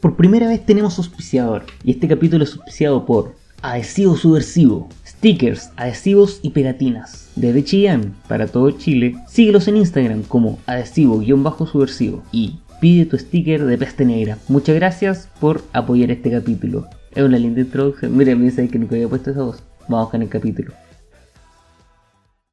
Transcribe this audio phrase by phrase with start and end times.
[0.00, 1.64] por primera vez tenemos auspiciador.
[1.84, 7.30] Y este capítulo es auspiciado por Adhesivo Subversivo, stickers, adhesivos y pegatinas.
[7.36, 13.76] Desde Chillán, para todo Chile, síguelos en Instagram como adhesivo-subversivo y pide tu sticker de
[13.76, 14.38] peste negra.
[14.48, 16.86] Muchas gracias por apoyar este capítulo.
[17.14, 18.16] Es una linda introducción.
[18.16, 19.62] Mira, me dice que nunca había puesto esa voz.
[19.88, 20.72] Vamos con el capítulo.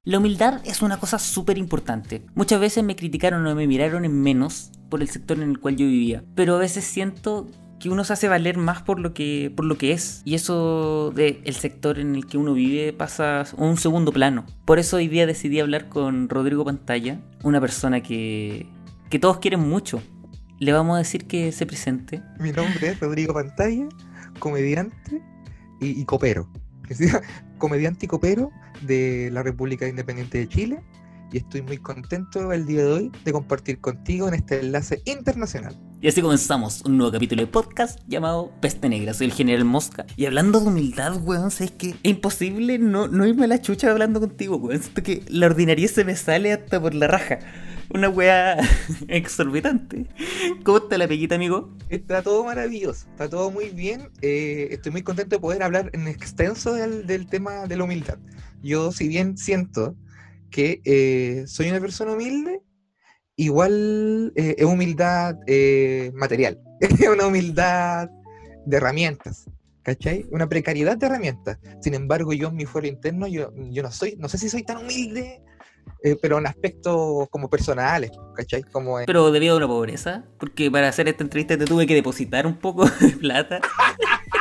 [0.03, 2.21] La humildad es una cosa súper importante.
[2.33, 5.75] Muchas veces me criticaron o me miraron en menos por el sector en el cual
[5.75, 6.23] yo vivía.
[6.35, 7.47] Pero a veces siento
[7.79, 10.21] que uno se hace valer más por lo que, por lo que es.
[10.25, 14.45] Y eso del el sector en el que uno vive pasa a un segundo plano.
[14.65, 18.67] Por eso hoy día decidí hablar con Rodrigo Pantalla, una persona que,
[19.09, 20.01] que todos quieren mucho.
[20.59, 22.21] Le vamos a decir que se presente.
[22.39, 23.87] Mi nombre es Rodrigo Pantalla,
[24.39, 25.21] comediante
[25.79, 26.49] y, y copero.
[27.57, 28.51] comediante y copero
[28.81, 30.83] de la República Independiente de Chile
[31.31, 35.77] y estoy muy contento el día de hoy de compartir contigo en este enlace internacional.
[35.99, 39.13] Y así comenzamos un nuevo capítulo de podcast llamado Peste Negra.
[39.13, 40.05] Soy el General Mosca.
[40.15, 43.91] Y hablando de humildad, weón, ¿sabes que Es imposible no, no irme a la chucha
[43.91, 44.81] hablando contigo, weón.
[44.81, 47.39] Siento que la ordinaria se me sale hasta por la raja.
[47.89, 48.57] Una weá
[49.07, 50.07] exorbitante.
[50.63, 51.73] ¿Cómo está la pequita, amigo?
[51.89, 54.09] Está todo maravilloso, está todo muy bien.
[54.21, 58.19] Eh, estoy muy contento de poder hablar en extenso del, del tema de la humildad.
[58.61, 59.95] Yo, si bien siento
[60.57, 62.63] que eh, soy una persona humilde,
[63.35, 68.09] igual eh, es humildad eh, material, es una humildad
[68.65, 69.45] de herramientas,
[69.83, 70.25] ¿cachai?
[70.31, 71.59] Una precariedad de herramientas.
[71.79, 74.63] Sin embargo, yo en mi fuero interno, yo, yo no soy, no sé si soy
[74.63, 75.43] tan humilde,
[76.23, 78.63] pero en aspectos como personales, ¿cachai?
[78.63, 82.47] Como Pero debido a una pobreza, porque para hacer esta entrevista te tuve que depositar
[82.47, 83.61] un poco de plata.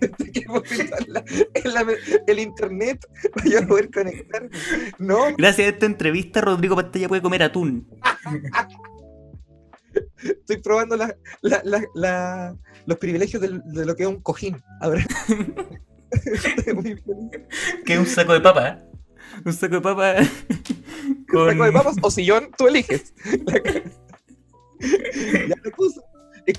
[2.26, 4.48] el internet para poder conectar.
[4.98, 5.34] No.
[5.36, 7.88] Gracias a esta entrevista, Rodrigo Pantalla puede comer atún.
[10.22, 10.96] Estoy probando
[12.86, 14.62] los privilegios de, lo que es un cojín.
[14.80, 15.04] Ahora.
[17.84, 18.68] que es un saco de papa.
[18.68, 18.78] ¿eh?
[19.44, 20.14] Un saco de papa.
[21.28, 21.42] Con...
[21.42, 22.50] ¿Un saco de papas o sillón?
[22.56, 23.12] Tú eliges.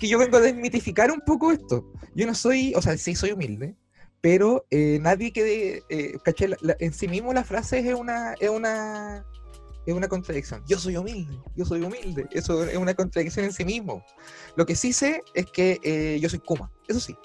[0.02, 1.94] es que yo vengo a desmitificar un poco esto.
[2.16, 3.76] Yo no soy, o sea, sí soy humilde,
[4.20, 9.24] pero eh, nadie que, eh, caché, en sí mismo la frase es una, es una,
[9.86, 10.64] es una contradicción.
[10.68, 12.28] Yo soy humilde, yo soy humilde.
[12.32, 14.04] Eso es una contradicción en sí mismo.
[14.56, 17.16] Lo que sí sé es que eh, yo soy Kuma, eso sí.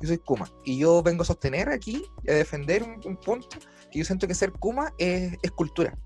[0.00, 0.50] Yo soy Kuma.
[0.64, 3.58] Y yo vengo a sostener aquí a defender un, punto
[3.92, 5.96] que yo siento que ser Kuma es, es cultura.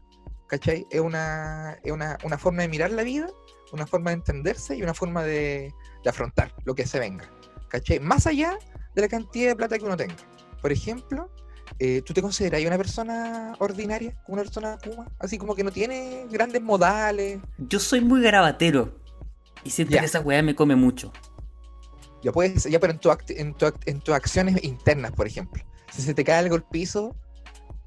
[0.48, 0.86] ¿Cachai?
[0.90, 3.28] Es, una, es una, una forma de mirar la vida
[3.72, 5.72] una forma de entenderse y una forma de,
[6.06, 7.30] afrontar lo que se venga.
[7.68, 8.00] ¿Cachai?
[8.00, 8.58] Más allá
[8.94, 10.16] de la cantidad de plata que uno tenga.
[10.62, 11.30] Por ejemplo,
[11.78, 15.06] eh, ¿tú te consideras una persona ordinaria, como una persona kuma?
[15.18, 17.40] Así como que no tiene grandes modales.
[17.58, 18.98] Yo soy muy garabatero.
[19.64, 21.12] Y siento que esa weá me come mucho.
[22.22, 23.54] Ya puedes, ya pero en, tu en,
[23.86, 25.62] en tus acciones internas, por ejemplo.
[25.92, 27.16] Si se te cae algo al piso.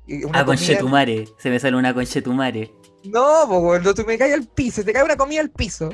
[0.07, 1.25] Una ah, conchetumare.
[1.37, 2.71] Se me sale una conchetumare.
[3.05, 5.89] No, pues cuando tú me caes al piso, te cae una comida al piso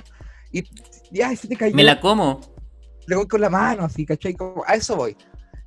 [0.51, 0.63] y
[1.12, 1.75] ya se te cayó.
[1.75, 2.41] ¿Me la como?
[3.07, 4.35] Le voy con la mano así, ¿cachai?
[4.66, 5.16] a eso voy.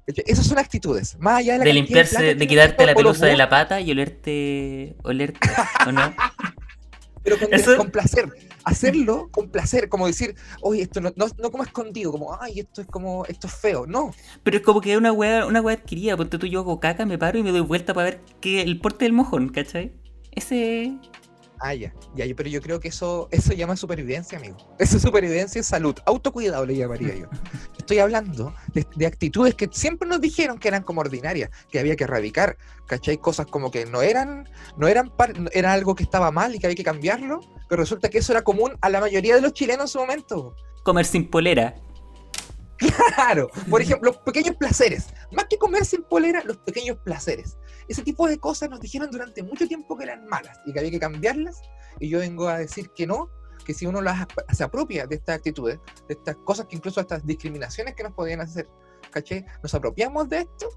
[0.07, 1.17] Esas son actitudes.
[1.19, 4.97] Más allá de la De limpiarse, de, quitarte la pelusa de la pata y olerte,
[5.05, 5.49] olerte,
[5.87, 6.15] ¿o no?
[7.23, 8.29] Pero con, con, placer.
[8.65, 12.87] Hacerlo con placer, como decir, oye, esto no, no, como escondido, como, ay, esto es
[12.87, 14.11] como, esto es feo, no.
[14.43, 17.19] Pero es como que una weá, una weá adquirida, porque tú yo hago caca, me
[17.19, 19.93] paro y me doy vuelta para ver que el porte del mojón, ¿cachai?
[20.33, 20.95] Ese,
[21.63, 24.57] Ah, ya, ya, pero yo creo que eso, eso llama supervivencia, amigo.
[24.79, 25.95] Eso es supervivencia y salud.
[26.07, 27.27] Autocuidado le llamaría yo.
[27.79, 32.05] Estoy hablando de, actitudes que siempre nos dijeron que eran como ordinarias, que había que
[32.05, 32.57] erradicar,
[32.87, 33.19] ¿cachai?
[33.19, 34.49] Cosas como que no eran,
[34.79, 35.13] no eran,
[35.53, 38.43] era algo que estaba mal y que había que cambiarlo, pero resulta que eso era
[38.43, 40.57] común a la mayoría de los chilenos en su momento.
[40.83, 41.75] Comer sin polera.
[43.15, 45.09] Claro, por ejemplo, los pequeños placeres.
[45.33, 47.59] Más que comer sin polera, los pequeños placeres.
[47.89, 50.91] Ese tipo de cosas nos dijeron durante mucho tiempo que eran malas y que había
[50.91, 51.61] que cambiarlas.
[51.99, 53.29] Y yo vengo a decir que no,
[53.65, 55.79] que si uno las, se apropia de estas actitudes,
[56.09, 58.69] de estas cosas que incluso estas discriminaciones que nos podían hacer,
[59.11, 59.45] ¿caché?
[59.63, 60.69] Nos apropiamos de esto,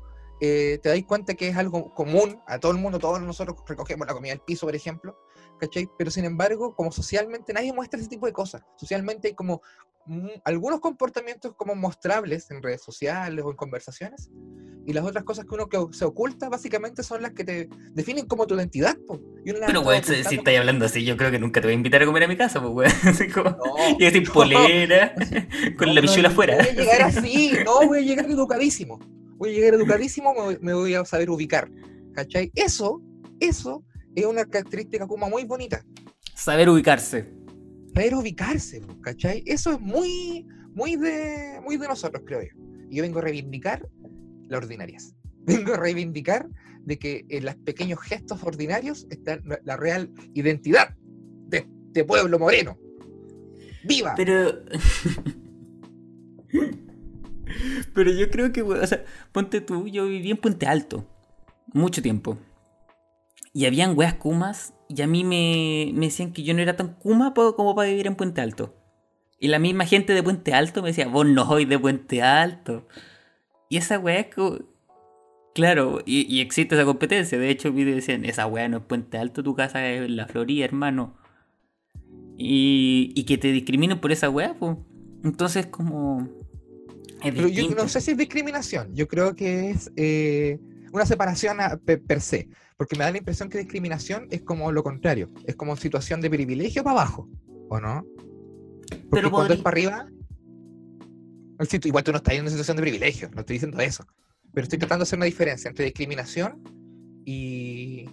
[0.41, 4.07] eh, te das cuenta que es algo común a todo el mundo, todos nosotros recogemos
[4.07, 5.17] la comida del piso, por ejemplo,
[5.59, 5.89] ¿cachai?
[5.97, 8.61] Pero sin embargo, como socialmente nadie muestra ese tipo de cosas.
[8.77, 9.61] Socialmente hay como
[10.43, 14.29] algunos comportamientos como mostrables en redes sociales o en conversaciones,
[14.85, 18.25] y las otras cosas que uno que se oculta básicamente son las que te definen
[18.25, 18.97] como tu identidad.
[19.65, 22.05] Pero, güey, si, estás hablando así, yo creo que nunca te voy a invitar a
[22.05, 23.29] comer a mi casa, pues, güey.
[23.29, 25.15] No, y decir polera,
[25.77, 26.57] con la pichula afuera.
[26.57, 28.99] Voy a llegar así, no, voy a llegar educadísimo.
[29.37, 31.69] Voy a llegar educadísimo, me, voy a saber ubicar.
[32.13, 32.51] ¿Cachai?
[32.53, 33.01] Eso,
[33.39, 33.83] eso
[34.15, 35.83] es una característica como muy bonita.
[36.35, 37.31] Saber ubicarse
[37.95, 39.43] saber ubicarse, ¿cachai?
[39.45, 42.47] Eso es muy, muy de, muy de nosotros, creo yo.
[42.89, 43.87] Y yo vengo a reivindicar
[44.47, 45.13] las ordinarias.
[45.45, 46.49] Vengo a reivindicar
[46.85, 50.95] de que en los pequeños gestos ordinarios está la- la real identidad
[51.49, 52.77] de este pueblo moreno.
[53.83, 54.13] ¡Viva!
[54.17, 54.63] Pero.
[57.93, 61.05] Pero yo creo que, o sea, ponte tú, yo viví en Puente Alto.
[61.73, 62.37] Mucho tiempo.
[63.53, 64.73] Y habían weas kumas.
[64.89, 68.07] Y a mí me, me decían que yo no era tan kuma como para vivir
[68.07, 68.75] en Puente Alto.
[69.39, 72.87] Y la misma gente de Puente Alto me decía, vos no sois de Puente Alto.
[73.69, 74.59] Y esa wea es como.
[75.55, 77.37] Claro, y, y existe esa competencia.
[77.37, 80.65] De hecho, vi decían, esa wea no es Puente Alto, tu casa es la Florida,
[80.65, 81.15] hermano.
[82.37, 84.77] Y, y que te discriminen por esa wea, pues.
[85.23, 86.27] Entonces, como.
[87.23, 88.93] Es Pero yo no sé si es discriminación.
[88.93, 90.59] Yo creo que es eh,
[90.91, 92.49] una separación a- pe- per, se.
[92.77, 95.29] Porque me da la impresión que discriminación es como lo contrario.
[95.45, 97.29] Es como situación de privilegio para abajo.
[97.69, 98.03] ¿O no?
[98.89, 100.07] Porque Pero cuando es podría- para arriba.
[101.83, 103.29] igual tú no estás en una situación de privilegio.
[103.33, 104.05] No estoy diciendo eso.
[104.53, 106.61] Pero estoy tratando de hacer una diferencia entre discriminación
[107.25, 108.05] y.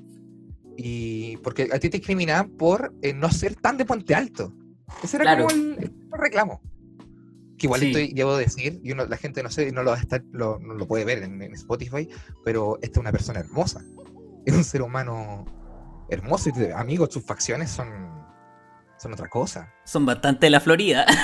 [0.77, 4.55] y porque a ti te discriminaban por eh, no ser tan de puente alto.
[5.03, 5.47] Ese era Claro.
[5.49, 6.61] como el, el reclamo.
[7.59, 7.87] Que igual Sí.
[7.89, 10.59] estoy, debo decir, y uno- la gente no sé, no lo, va a estar, lo,
[10.59, 12.09] no lo puede ver en, en Spotify,
[12.45, 13.85] pero esta es una persona hermosa.
[14.45, 15.45] Es un ser humano
[16.09, 17.89] hermoso y amigo, sus facciones son,
[18.99, 19.73] son otra cosa.
[19.85, 21.07] Son bastante de la Florida.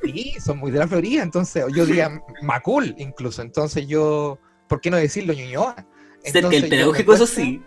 [0.00, 2.10] Sí, son muy de la Florida, entonces yo diría
[2.40, 5.86] Macul incluso, entonces yo, ¿por qué no decirlo Ñuñoa?
[6.24, 7.62] Cerca me pedagógico, eso sí.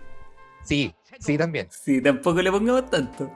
[0.64, 1.68] Sí, sí, también.
[1.70, 3.32] Sí, tampoco le pongamos tanto.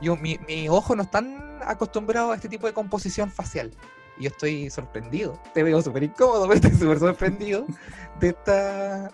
[0.00, 3.72] Yo, mi, mi ojo no están acostumbrados a este tipo de composición facial.
[4.18, 5.40] Y yo estoy sorprendido.
[5.52, 7.66] Te veo súper incómodo, pero estoy súper sorprendido
[8.20, 9.10] de esta.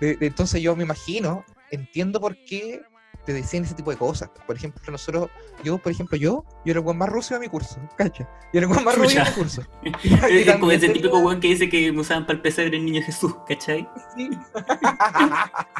[0.00, 2.82] De- de- entonces yo me imagino, entiendo por qué
[3.24, 4.28] te decían ese tipo de cosas.
[4.46, 5.30] Por ejemplo, nosotros,
[5.62, 8.24] yo, por ejemplo, yo, yo era el buen más ruso de mi curso, ¿cacha?
[8.52, 9.62] Yo era el buen más rubio de mi curso.
[10.28, 12.84] Es como ese tenía- típico weón que dice que me usaban para el pesebre el
[12.84, 13.88] niño Jesús, ¿cachai?
[14.16, 14.30] Sí.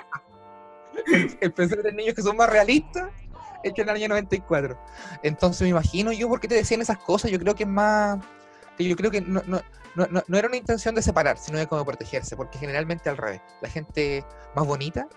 [1.12, 3.10] el, el pensar de niños que son más realistas
[3.62, 4.78] hecho en el año 94.
[5.22, 7.31] Entonces me imagino yo por qué te decían esas cosas.
[7.31, 8.19] Yo creo que es más.
[8.76, 9.60] que yo creo que no, no,
[9.94, 13.17] no, no- no era una intención de separar, sino de como protegerse, porque generalmente al
[13.17, 13.41] revés.
[13.62, 14.25] La gente
[14.55, 15.08] más bonita,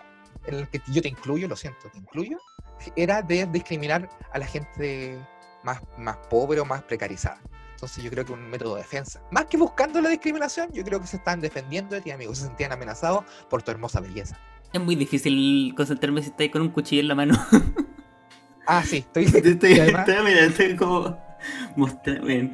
[0.46, 2.38] en el que yo te incluyo, lo siento, te incluyo,
[2.96, 5.18] era de discriminar a la gente
[5.64, 7.40] más, más pobre o más precarizada.
[7.72, 9.20] Entonces yo creo que un método de defensa.
[9.30, 12.38] Más que buscando la discriminación, yo creo que se están defendiendo de ti, amigos.
[12.38, 14.36] Se sentían amenazados por tu hermosa belleza.
[14.72, 17.34] Es muy difícil concentrarme si estáis con un cuchillo en la mano.
[18.66, 19.24] Ah, sí, estoy...
[19.44, 21.18] Estoy, además- estoy- mira, estoy como.
[21.76, 22.52] Mostrame.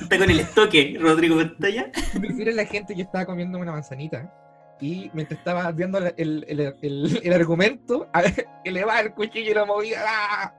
[0.00, 1.90] Está con el estoque, Rodrigo Pantalla.
[2.20, 4.32] decir a la gente que estaba comiendo una manzanita
[4.80, 6.44] y mientras estaba viendo el, el,
[6.82, 10.00] el- el- argumento, a ver, elevaba el cuchillo y lo movía.
[10.06, 10.54] ¡ah!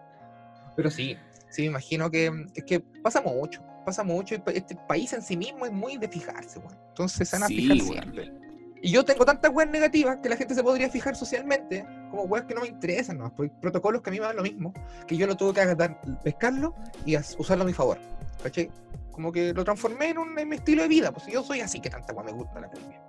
[0.76, 1.18] Pero sí,
[1.50, 4.36] sí, me imagino que es que pasa mucho, pasa mucho.
[4.36, 6.60] y Este país en sí mismo es muy de fijarse.
[6.90, 7.92] Entonces se van a Sí, fijar weón.
[7.92, 8.32] siempre.
[8.81, 12.46] Y yo tengo tantas weas negativas que la gente se podría fijar socialmente, como weas
[12.46, 13.34] que no me interesan, ¿no?
[13.36, 14.74] Pues, protocolos que a mí me dan lo mismo,
[15.06, 16.74] que yo lo tuve que agarrar, pescarlo
[17.06, 17.98] y usarlo a mi favor.
[18.42, 18.72] ¿Cachai?
[19.12, 21.12] Como que lo transformé en, un, mi estilo de vida.
[21.12, 23.02] Pues yo soy así que tanta wea me gusta la cumbia.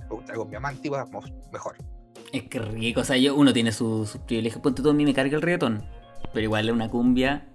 [0.00, 1.06] Me gusta la cumbia más antigua,
[1.52, 1.76] mejor.
[2.32, 4.62] Es que rico, o sea, yo, uno tiene su- sus privilegios.
[4.62, 5.84] Ponte tú a mí me carga el reggaetón.
[6.32, 7.46] Pero igual una cumbia.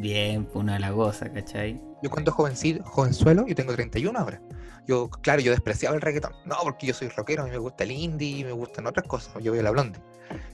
[0.00, 1.78] Bien, pues uno la ¿cachai?
[2.02, 4.40] Yo cuando jovencito, jovenzuelo, yo tengo 31 ahora.
[4.86, 6.32] Yo, claro, yo despreciaba el reggaetón.
[6.46, 9.34] No, porque yo soy rockero, a mí me gusta el indie, me gustan otras cosas.
[9.42, 10.00] Yo veo la blonde.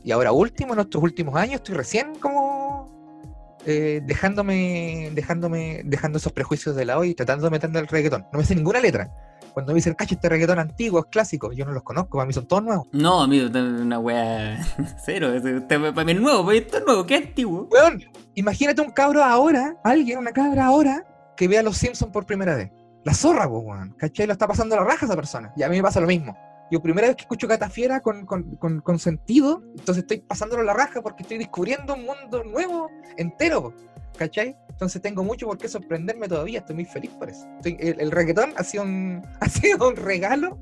[0.02, 6.32] Y ahora último, en estos últimos años, estoy recién como eh, dejándome, dejándome, dejando esos
[6.32, 8.26] prejuicios de lado y tratando de meterme el reggaetón.
[8.32, 9.12] No me sé ninguna letra.
[9.56, 12.34] Cuando me dicen, cacho, este reggaetón antiguo, es clásico, yo no los conozco, para mí
[12.34, 12.88] son todos nuevos.
[12.92, 14.62] No, amigo, una wea
[15.02, 15.32] cero.
[15.32, 17.66] este Para mí es nuevo, para mí esto es nuevo, qué antiguo.
[17.72, 21.06] Weón, imagínate un cabro ahora, alguien, una cabra ahora,
[21.38, 22.70] que vea a los Simpsons por primera vez.
[23.02, 23.94] La zorra, pues, weón.
[23.96, 24.26] ¿Cachai?
[24.26, 25.50] Lo está pasando la raja esa persona.
[25.56, 26.36] Y a mí me pasa lo mismo.
[26.70, 30.74] Yo primera vez que escucho Catafiera con, con, con, con sentido, entonces estoy pasándolo la
[30.74, 33.72] raja porque estoy descubriendo un mundo nuevo, entero,
[34.16, 34.56] ¿cachai?
[34.70, 37.46] Entonces tengo mucho por qué sorprenderme todavía, estoy muy feliz por eso.
[37.58, 40.58] Estoy- el, el reggaetón ha sido, un, ha sido un regalo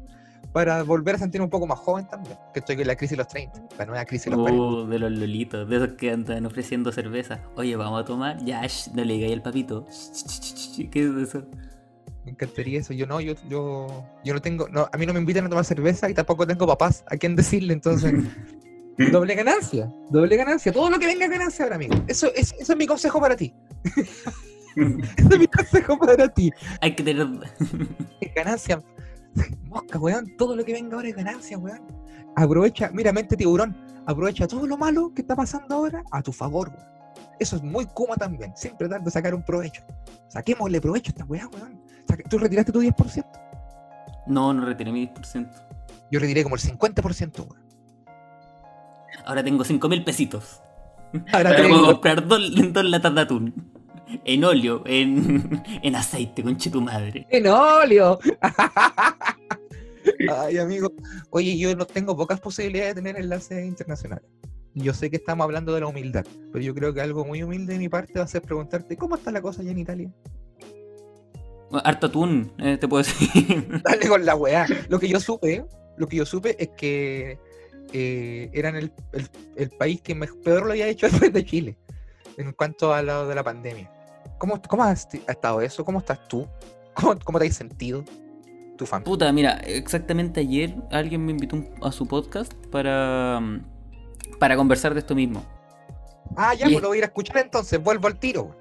[0.52, 3.24] para volver a sentirme un poco más joven también, que estoy en la crisis de
[3.24, 4.62] los 30, la nueva crisis de los 40.
[4.62, 7.40] Uh, de los lolitos, de esos que andan ofreciendo cerveza.
[7.56, 8.44] Oye, vamos a tomar.
[8.44, 9.84] Ya, shh, no le digáis al papito.
[10.92, 11.42] ¿Qué es eso?
[12.24, 12.92] Me encantaría eso.
[12.92, 13.86] Yo no, yo, yo,
[14.24, 16.66] yo no tengo, no, a mí no me invitan a tomar cerveza y tampoco tengo
[16.68, 18.12] papás a quien decirle, entonces,
[19.10, 21.94] doble ganancia, doble ganancia, todo lo que venga es ganancia ahora, amigo.
[22.06, 23.54] Eso, es, eso es mi consejo para ti.
[24.76, 26.50] Ese es mi consejo para ti.
[26.80, 27.28] Hay que tener.
[28.34, 28.82] Ganancia.
[29.62, 31.80] Mosca, weón, todo lo que venga ahora es ganancia, weón.
[32.36, 36.70] Aprovecha, mira, mente tiburón, aprovecha todo lo malo que está pasando ahora a tu favor,
[36.70, 36.94] weón.
[37.38, 38.52] Eso es muy Kuma también.
[38.56, 39.82] Siempre de sacar un provecho.
[40.28, 41.80] Saquémosle provecho a esta weá, weón.
[42.28, 43.24] ¿Tú retiraste tu 10%?
[44.26, 45.50] No, no retiré mi 10%.
[46.10, 47.63] Yo retiré como el 50%, weón.
[49.26, 50.60] Ahora tengo 5 mil pesitos.
[51.32, 53.54] Ahora Ahora tengo- puedo comprar dos, dos latas de atún.
[54.24, 57.26] En óleo, en, en aceite, conche tu madre.
[57.30, 58.18] ¡En óleo!
[60.30, 60.92] Ay, amigo.
[61.30, 64.28] Oye, yo no tengo pocas posibilidades de tener enlaces internacionales.
[64.74, 67.74] Yo sé que estamos hablando de la humildad, pero yo creo que algo muy humilde
[67.74, 70.10] de mi parte va a ser preguntarte cómo está la cosa allá en Italia.
[71.84, 73.80] Harto atún, eh, te puedo decir.
[73.84, 74.66] Dale con la weá.
[74.88, 75.64] Lo que yo supe,
[75.96, 77.38] lo que yo supe es que
[77.96, 81.78] eh, eran el, el- el país que peor lo había hecho después de Chile
[82.36, 83.88] en cuanto a lo de la pandemia.
[84.38, 85.84] ¿Cómo, cómo has ha estado eso?
[85.84, 86.46] ¿Cómo estás tú?
[86.94, 88.04] ¿Cómo, cómo te has sentido?
[88.76, 89.04] Tu familia.
[89.04, 93.40] Puta, mira, exactamente ayer alguien me invitó a su podcast para,
[94.40, 95.44] para conversar de esto mismo.
[96.36, 98.56] Ah, ya, Y- pues lo voy a ir a escuchar entonces, vuelvo al tiro.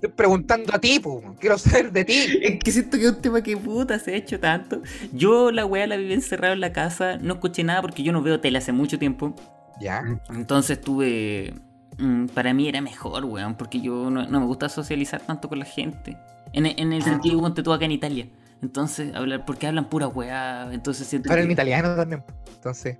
[0.00, 2.14] Estoy preguntando a ti, pues, quiero saber de ti.
[2.40, 4.80] Es que siento que es un tema que puta se ha hecho tanto.
[5.12, 8.22] Yo la weá la viví encerrado en la casa, no escuché nada porque yo no
[8.22, 9.34] veo tele hace mucho tiempo.
[9.80, 10.02] Ya.
[10.30, 11.54] Entonces tuve...
[11.98, 15.58] mm, Para mí era mejor, weón, porque yo no, no me gusta socializar tanto con
[15.58, 16.16] la gente.
[16.52, 18.28] En, en el sentido, ponte tú acá en Italia.
[18.62, 20.72] Entonces, hablar, porque hablan pura weá.
[20.72, 22.22] Entonces siento en que- italiano también.
[22.22, 22.32] po.
[22.54, 22.98] Entonces,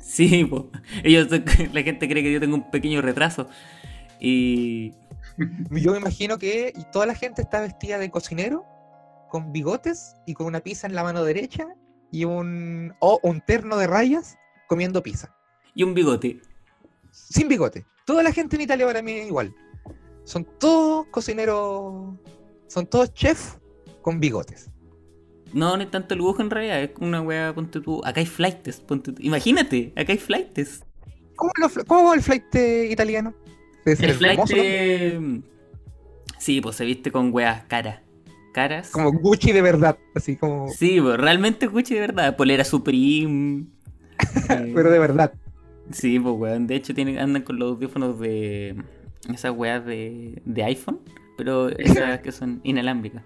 [0.00, 0.70] Sí, po.
[1.04, 1.28] Ellos,
[1.72, 3.48] la gente cree que yo tengo un pequeño retraso.
[4.20, 4.92] Y...
[5.70, 8.64] yo me imagino que toda la gente está vestida de cocinero,
[9.28, 11.66] con bigotes y con una pizza en la mano derecha
[12.10, 14.36] y un, o un terno de rayas
[14.68, 15.34] comiendo pizza.
[15.74, 16.40] Y un bigote.
[17.10, 17.84] Sin bigote.
[18.04, 19.54] Toda la gente en Italia para mí es igual.
[20.24, 22.14] Son todos cocineros,
[22.66, 23.58] son todos chefs
[24.02, 24.70] con bigotes.
[25.52, 28.00] No, no es tanto lujo en realidad, es una weá, ponte tú.
[28.04, 29.22] Acá hay flights, ponte tú.
[29.22, 30.84] Imagínate, acá hay flights.
[31.36, 33.34] ¿Cómo, lo cómo va el flight eh, italiano?
[33.86, 34.40] Debe ser El flight.
[34.54, 35.40] eh,
[36.38, 38.00] Sí, pues se viste con weas caras.
[38.52, 38.90] Caras.
[38.90, 40.68] Como Gucci de verdad, así como...
[40.68, 42.36] Sí, pues realmente Gucci de verdad.
[42.36, 43.64] Polera Supreme.
[44.50, 45.32] eh, Pero de verdad.
[45.90, 46.66] Sí, pues weón.
[46.66, 48.76] De hecho tienen, andan con los audífonos de.
[49.32, 51.00] Esas weas de, de iPhone.
[51.36, 53.22] Pero esas que son inalámbricas.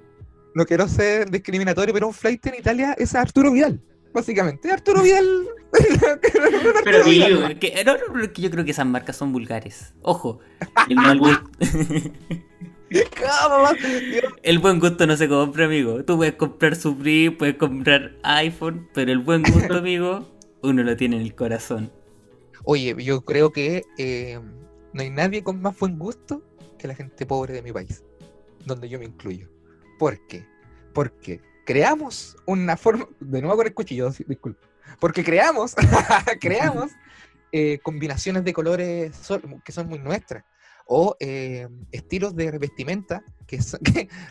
[0.55, 3.81] No quiero ser discriminatorio, pero un flight en Italia es Arturo Vidal,
[4.13, 4.71] básicamente.
[4.71, 5.49] Arturo Vidal.
[6.85, 9.95] Pero que, no, no, pero es que yo creo que esas marcas son vulgares.
[10.03, 10.41] Ojo,
[10.89, 11.49] el mal gusto,
[14.43, 16.05] el buen gusto no se compra, amigo.
[16.05, 20.29] Tú puedes comprar Supreme, puedes comprar iPhone, pero el buen gusto, amigo,
[20.63, 21.93] uno lo tiene en el corazón.
[22.65, 24.41] Oye, yo creo que eh,
[24.93, 26.43] no hay nadie con más buen gusto
[26.79, 28.03] que la gente pobre de mi país,
[28.67, 29.49] donde yo me incluyo.
[29.99, 30.45] ¿Por qué?
[30.93, 34.67] Porque creamos una forma, de nuevo con el cuchillo, sí, disculpa,
[34.99, 35.77] porque creamos,
[36.41, 36.91] creamos
[37.53, 40.43] eh, combinaciones de colores so- que son muy nuestras,
[40.89, 43.61] o eh, estilos de vestimenta que,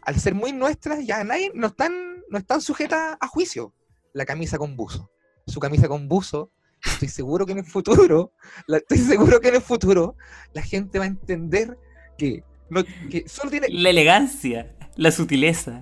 [0.01, 1.93] al ser muy nuestras ya nadie, no están,
[2.29, 3.74] no están sujetas a juicio.
[4.12, 5.10] La camisa con buzo,
[5.48, 6.51] su camisa con buzo,
[6.84, 8.34] estoy seguro que en el futuro,
[8.67, 10.17] estoy seguro que en el futuro
[10.51, 11.77] la gente va a entender
[12.17, 12.43] que,
[13.10, 15.79] que solo tiene, La elegancia, la sutileza.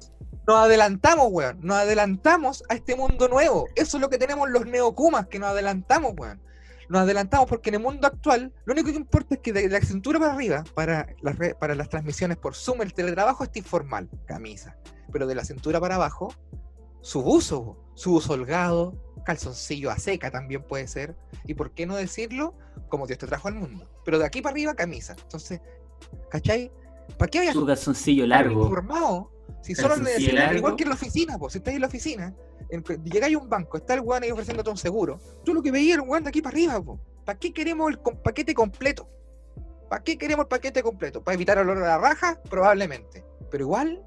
[0.47, 1.59] Nos adelantamos, weón.
[1.61, 3.67] Nos adelantamos a este mundo nuevo.
[3.75, 6.41] Eso es lo que tenemos los neokumas, que nos adelantamos, weón.
[6.89, 9.81] Nos adelantamos porque en el mundo actual lo único que importa es que de la
[9.81, 14.09] cintura para arriba, para las, re- para las transmisiones por Zoom, el teletrabajo está informal,
[14.25, 14.77] camisa.
[15.11, 16.33] Pero de la cintura para abajo,
[17.01, 18.93] su buzo, su buzo holgado,
[19.25, 21.17] calzoncillo a seca también puede ser.
[21.45, 22.53] Y por qué no decirlo,
[22.87, 23.89] como Dios te trajo al mundo.
[24.05, 25.13] Pero de aquí para arriba, camisa.
[25.21, 25.59] Entonces,
[26.29, 26.71] ¿cachai?
[27.17, 28.63] ¿Para qué vayas Su calzoncillo largo.
[28.63, 29.31] informado.
[29.61, 30.57] Si solo le largo.
[30.57, 32.35] igual que en la oficina, pues, si estás en la oficina,
[33.03, 35.95] llegáis a un banco, está el weón ahí ofreciéndote un seguro, tú lo que veías
[35.95, 36.99] era un weón de aquí para arriba, pues.
[37.25, 39.09] ¿Para qué queremos el paquete completo?
[39.89, 41.23] ¿Para qué queremos el paquete completo?
[41.23, 42.41] ¿Para evitar olor a la raja?
[42.49, 43.25] Probablemente.
[43.51, 44.01] Pero igual,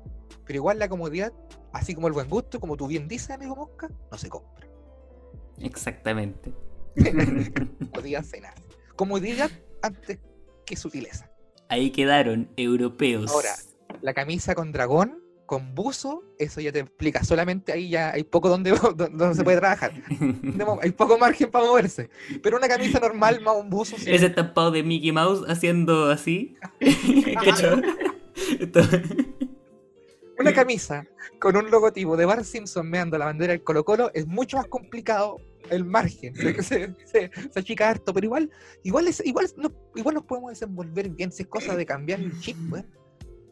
[0.46, 1.32] pero igual la comodidad,
[1.72, 4.66] así como el buen gusto, como tú bien dices, amigo Mosca, no se compra.
[5.58, 6.54] Exactamente.
[7.92, 8.54] Comodidad cenar.
[8.96, 9.50] Comodidad
[9.82, 10.18] antes
[10.64, 11.30] que sutileza.
[11.68, 13.30] Ahí quedaron europeos.
[13.30, 13.54] Ahora,
[14.02, 17.24] la camisa con dragón, con buzo, eso ya te explica.
[17.24, 19.92] Solamente ahí ya hay poco donde, donde se puede trabajar.
[20.80, 22.08] Hay poco margen para moverse.
[22.40, 23.96] Pero una camisa normal más un buzo.
[23.98, 24.04] sí.
[24.12, 26.54] Ese estampado de Mickey Mouse haciendo así.
[30.38, 31.04] Una camisa
[31.40, 34.66] con un logotipo de Bar Simpson meando la bandera del Colo Colo es mucho más
[34.68, 35.38] complicado
[35.68, 36.34] el margen.
[36.36, 38.50] Se, se, se- se achica harto, pero igual,
[38.84, 42.38] igual, es, igual, no- igual nos podemos desenvolver bien si es cosa de cambiar el
[42.40, 42.86] chip, weón.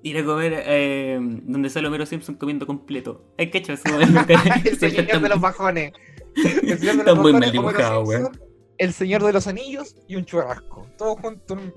[0.02, 3.24] Ir a comer eh, donde sale Homero Simpson comiendo completo.
[3.36, 4.32] ¿Hay cachado ese momento?
[4.64, 5.92] El señor de los bajones.
[6.36, 8.40] El señor de Está los muy mal bajones, dibujado, Simpson.
[8.78, 10.86] El señor de los anillos y un churrasco.
[11.00, 11.74] En un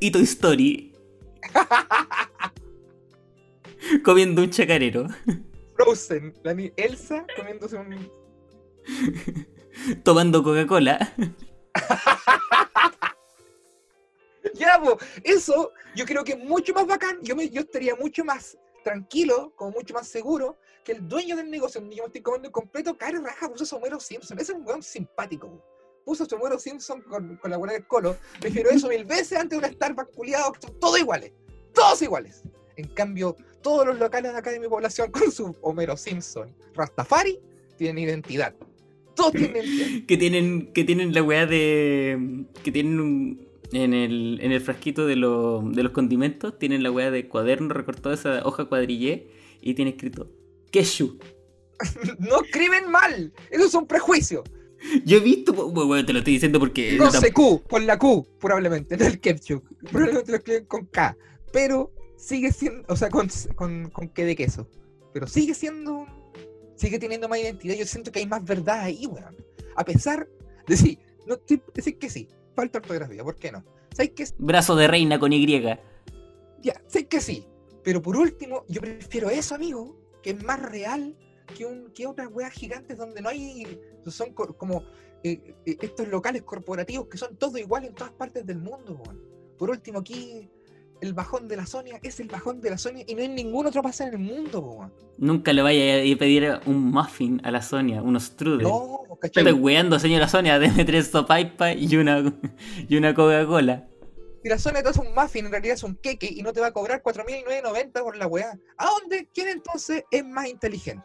[0.00, 0.92] Y Toy Story.
[4.04, 5.06] comiendo un chacarero.
[5.76, 8.10] Frozen, la ni- Elsa comiéndose un.
[10.04, 11.12] Tomando Coca-Cola.
[14.54, 17.18] Ya, po, eso yo creo que es mucho más bacán.
[17.22, 21.50] Yo, me, yo estaría mucho más tranquilo, como mucho más seguro, que el dueño del
[21.50, 24.38] negocio, donde yo me estoy comiendo completo, cara raja, puso su Homero Simpson.
[24.38, 25.62] Ese es un weón simpático.
[26.04, 28.16] Puso su Homero Simpson con, con la buena del colo.
[28.40, 31.32] Prefiero eso mil veces antes de un Starbucks culiado, todos iguales.
[31.72, 32.42] Todos iguales.
[32.76, 37.38] En cambio, todos los locales de acá de mi población con su Homero Simpson Rastafari
[37.76, 38.54] tienen identidad.
[39.14, 39.88] Todos tienen identidad.
[40.06, 42.46] Que tienen, que tienen la weá de.
[42.64, 43.51] Que tienen un.
[43.72, 47.72] En el, en el frasquito de, lo- de los condimentos, tienen la weá de cuaderno
[47.72, 49.28] recortado esa hoja cuadrillé
[49.62, 50.30] y tiene escrito
[50.70, 51.18] Keshu.
[52.20, 53.32] No escriben mal.
[53.50, 54.44] Eso es un prejuicio.
[55.04, 58.26] Yo he visto, bueno, te lo estoy diciendo porque No sé Q, con la Q,
[58.40, 59.64] probablemente, no el ketchup.
[59.90, 61.16] Probablemente lo escriben con K.
[61.52, 64.68] Pero sigue siendo, o sea, con, con, con K de queso.
[65.14, 66.06] Pero sigue siendo,
[66.76, 67.74] sigue teniendo más identidad.
[67.76, 69.36] Yo siento que hay más verdad ahí, weón.
[69.76, 70.28] A pesar
[70.66, 73.64] de sí, no estoy- decir que sí, falta ortografía, ¿por qué no?
[73.94, 75.46] ¿Sabes que Brazo de reina con Y.
[76.62, 77.46] Ya, sé que sí.
[77.82, 81.16] Pero por último, yo prefiero eso, amigo, que es más real
[81.56, 83.78] que, un, que otras weas gigantes donde no hay.
[84.06, 84.84] Son co- como
[85.24, 89.20] eh, eh, estos locales corporativos que son todos iguales en todas partes del mundo, weón.
[89.58, 90.48] Por último, aquí
[91.02, 93.66] el bajón de la Sonia es el bajón de la Sonia y no hay ningún
[93.66, 94.94] otro pase en el mundo, weón.
[95.18, 98.62] Nunca le vaya a pedir un muffin a la Sonia, unos strudel.
[98.62, 99.42] No, ¿cachai?
[99.42, 102.32] Estoy weando, señora Sonia, deme tres sopaipas y una,
[102.88, 103.88] y una Coca-Cola.
[104.44, 106.60] Si la Sonia te hace un muffin, en realidad es un queque y no te
[106.60, 108.56] va a cobrar 4.990 por la weá.
[108.76, 109.28] ¿A dónde?
[109.34, 111.04] ¿Quién entonces es más inteligente?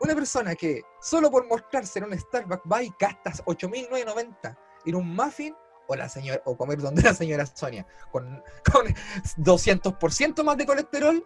[0.00, 5.14] Una persona que solo por mostrarse en un Starbucks va y gastas 8.990 en un
[5.14, 5.54] muffin
[5.88, 8.86] o la señora o comer donde la señora Sonia con, con
[9.38, 11.24] 200% más de colesterol,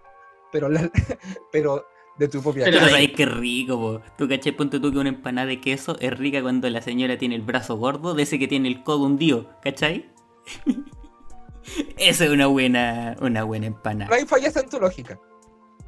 [0.52, 0.90] pero la-
[1.52, 1.87] pero
[2.18, 4.02] de tu propia Pero sabes qué rico, po.
[4.18, 7.34] Tú caché, ponte tú que una empanada de queso es rica cuando la señora tiene
[7.37, 10.12] el brazo gordo de ese que tiene el codo hundido, ¿cachai?
[11.98, 14.14] Esa es una buena, una buena No empanada.
[14.16, 15.18] hay fallas en tu lógica.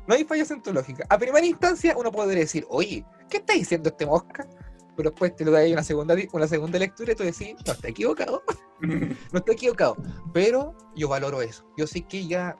[0.06, 1.04] No hay fallas en tu lógica.
[1.08, 4.46] A primera instancia uno podría decir, oye, ¿qué está diciendo este mosca?
[4.96, 7.72] Pero después te lo da ahí una segunda, una segunda lectura y tú decís, no,
[7.72, 8.42] está equivocado.
[8.80, 9.96] no está equivocado.
[10.32, 11.64] Pero yo valoro eso.
[11.76, 12.56] Yo sé que ya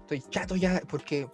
[0.00, 1.28] estoy chato ya porque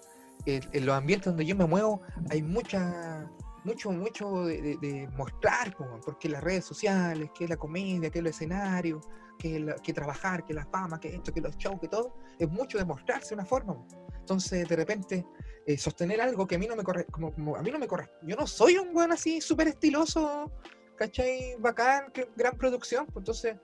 [0.47, 2.01] en, en los ambientes donde yo me muevo
[2.31, 3.31] hay mucha
[3.65, 8.21] mucho, mucho de, de- de mostrar, po, porque las redes sociales, que la comedia, que
[8.21, 9.03] el escenario,
[9.41, 12.49] que, la- que trabajar, que la fama, que esto, que los shows, que todo, es
[12.49, 13.75] mucho de mostrarse de una forma.
[14.19, 15.27] Entonces, de repente,
[15.67, 17.87] eh, sostener algo que a mí no me corre, como, como a mí no me
[17.89, 18.11] corre.
[18.23, 20.53] Yo no soy un weón así súper estiloso,
[20.97, 21.57] ¿cachai?
[21.59, 23.07] Bacán, que, gran producción.
[23.07, 23.57] pues, entonces,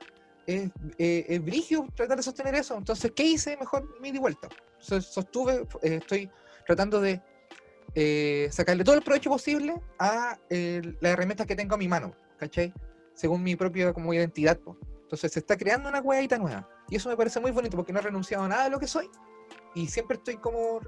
[0.46, 2.76] es eh, es brigio tratar de sostener eso.
[2.76, 3.56] Entonces, ¿qué hice?
[3.56, 4.50] Mejor me di vuelta.
[4.78, 6.30] So- sostuve, eh, estoy
[6.66, 7.20] tratando de
[7.94, 12.14] eh, sacarle todo el provecho posible a eh, las herramientas que tengo a mi mano,
[12.38, 12.72] ¿cachai?
[13.14, 14.58] Según mi propia como identidad.
[14.58, 14.76] po.
[15.06, 16.68] Entonces se está creando una hueadita nueva.
[16.88, 18.88] Y eso me parece muy bonito porque no he renunciado a nada de lo que
[18.88, 19.08] soy.
[19.72, 20.80] Y siempre estoy como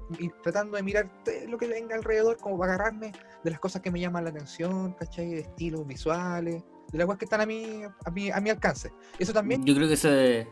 [0.43, 1.09] tratando de mirar
[1.47, 3.13] lo que venga alrededor, como para agarrarme
[3.45, 5.29] de las cosas que me llaman la atención, ¿cachai?
[5.29, 8.91] De estilos visuales, de las cosas que están a mi, a mi, a mi alcance.
[9.17, 10.45] Eso también Yo creo que eso es,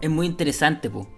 [0.00, 1.08] es muy interesante, po.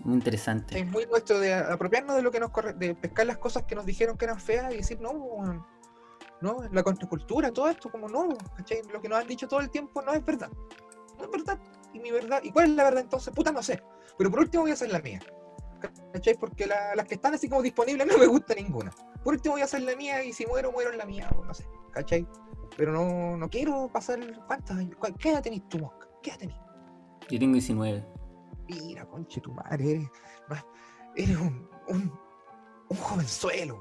[0.00, 0.78] Muy interesante.
[0.78, 3.74] es muy nuestro de apropiarnos de lo que nos corre, de pescar las cosas que
[3.74, 5.64] nos dijeron que eran feas y decir, no, weón,
[6.40, 8.82] no, la contracultura, todo esto, como no, ¿cachai?
[8.92, 10.50] Lo que nos han dicho todo el tiempo no es verdad.
[11.18, 11.58] No es verdad.
[11.92, 13.32] Y mi verdad, ¿y cuál es la verdad entonces?
[13.34, 13.82] Puta, no sé.
[14.18, 15.20] Pero por último voy a hacer la mía.
[16.12, 16.34] ¿Cachai?
[16.38, 18.90] Porque la- las que están así como disponibles no me gusta ninguna.
[19.22, 21.54] Por último voy a hacer la mía y si muero, muero en la mía, no
[21.54, 21.66] sé.
[21.92, 22.26] ¿Cachai?
[22.76, 24.18] Pero no, no quiero pasar.
[24.46, 24.76] ¿Cuántas?
[25.18, 26.08] ¿Qué edad tenés tú, Mosca?
[26.22, 26.56] ¿Qué edad tenés?
[27.28, 28.06] Yo tengo 19.
[28.68, 30.08] Mira, conche tu madre, eres,
[31.14, 32.18] eres un, un,
[32.88, 33.80] un jovenzuelo.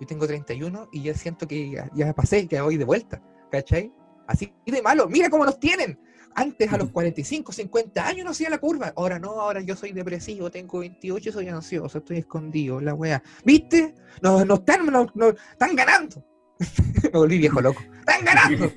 [0.00, 3.92] Yo tengo 31 y ya siento que ya, ya pasé, que voy de vuelta, ¿cachai?
[4.26, 5.98] Así de malo, mira cómo nos tienen.
[6.34, 8.92] Antes a los 45, 50 años no hacía la curva.
[8.96, 13.22] Ahora no, ahora yo soy depresivo, tengo 28 y soy ansioso, estoy escondido, la wea.
[13.44, 13.94] ¿Viste?
[14.20, 16.22] No, no están, no, no- están ganando.
[17.04, 17.80] Me volví viejo loco.
[18.00, 18.70] ¡Están ganando!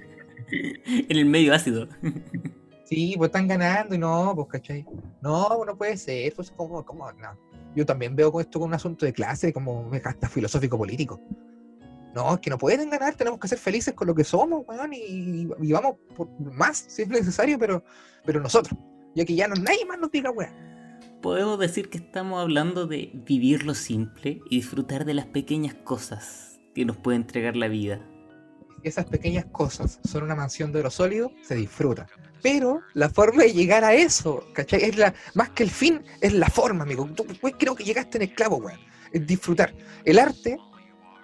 [0.51, 1.87] en el medio ácido.
[2.85, 4.83] Sí, pues están ganando y no, pues, ¿cachai?
[5.21, 7.37] No, pues, no puede ser, pues, como, como, no.
[7.75, 11.21] Yo también veo con esto como un asunto de clase, como hasta filosófico político.
[12.15, 14.93] No, es que no pueden ganar, tenemos que ser felices con lo que somos, weón,
[14.93, 17.83] y, y vamos por más si es necesario, pero,
[18.25, 18.77] pero nosotros,
[19.15, 20.69] ya que ya no nadie más nos diga, weón.
[21.21, 26.59] Podemos decir que estamos hablando de vivir lo simple y disfrutar de las pequeñas cosas
[26.73, 28.01] que nos puede entregar la vida.
[28.81, 32.07] Si esas pequeñas cosas son una mansión de oro sólido, se disfruta.
[32.41, 34.83] Pero la forma de llegar a eso, ¿cachai?
[34.83, 37.07] Es la, más que el fin, es la forma, amigo.
[37.15, 37.25] Tú,
[37.57, 38.79] creo que llegaste en el clavo, weón.
[39.11, 39.73] Es disfrutar.
[40.05, 40.57] El arte,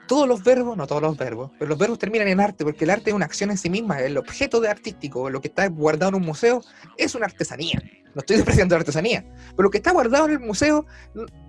[0.08, 2.90] todos los verbos, no todos los verbos, pero los verbos terminan en arte, porque el
[2.90, 4.02] arte es una acción en sí misma.
[4.02, 6.62] El objeto de artístico, lo que está guardado en un museo,
[6.98, 7.82] es una artesanía.
[8.14, 10.86] No estoy despreciando la artesanía, pero lo que está guardado en el museo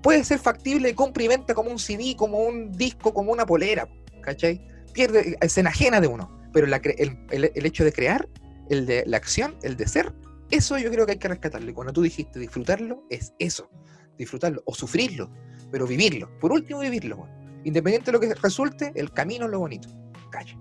[0.03, 3.47] puede ser factible de compra y venta como un CD, como un disco, como una
[3.47, 3.89] polera,
[4.23, 4.61] ¿cachai?
[4.93, 6.35] Pierde, se enajena de uno.
[6.53, 8.27] Pero el hecho de crear
[8.71, 10.15] el de la acción, el de ser,
[10.51, 11.71] eso yo creo que hay que rescatarlo.
[11.71, 13.71] Y cuando tú dijiste disfrutarlo, es eso,
[14.17, 15.31] disfrutarlo o sufrirlo,
[15.71, 16.31] pero vivirlo.
[16.39, 17.29] Por último, vivirlo.
[17.65, 19.89] Independiente de lo que resulte, el camino es lo bonito.
[20.31, 20.57] Calla.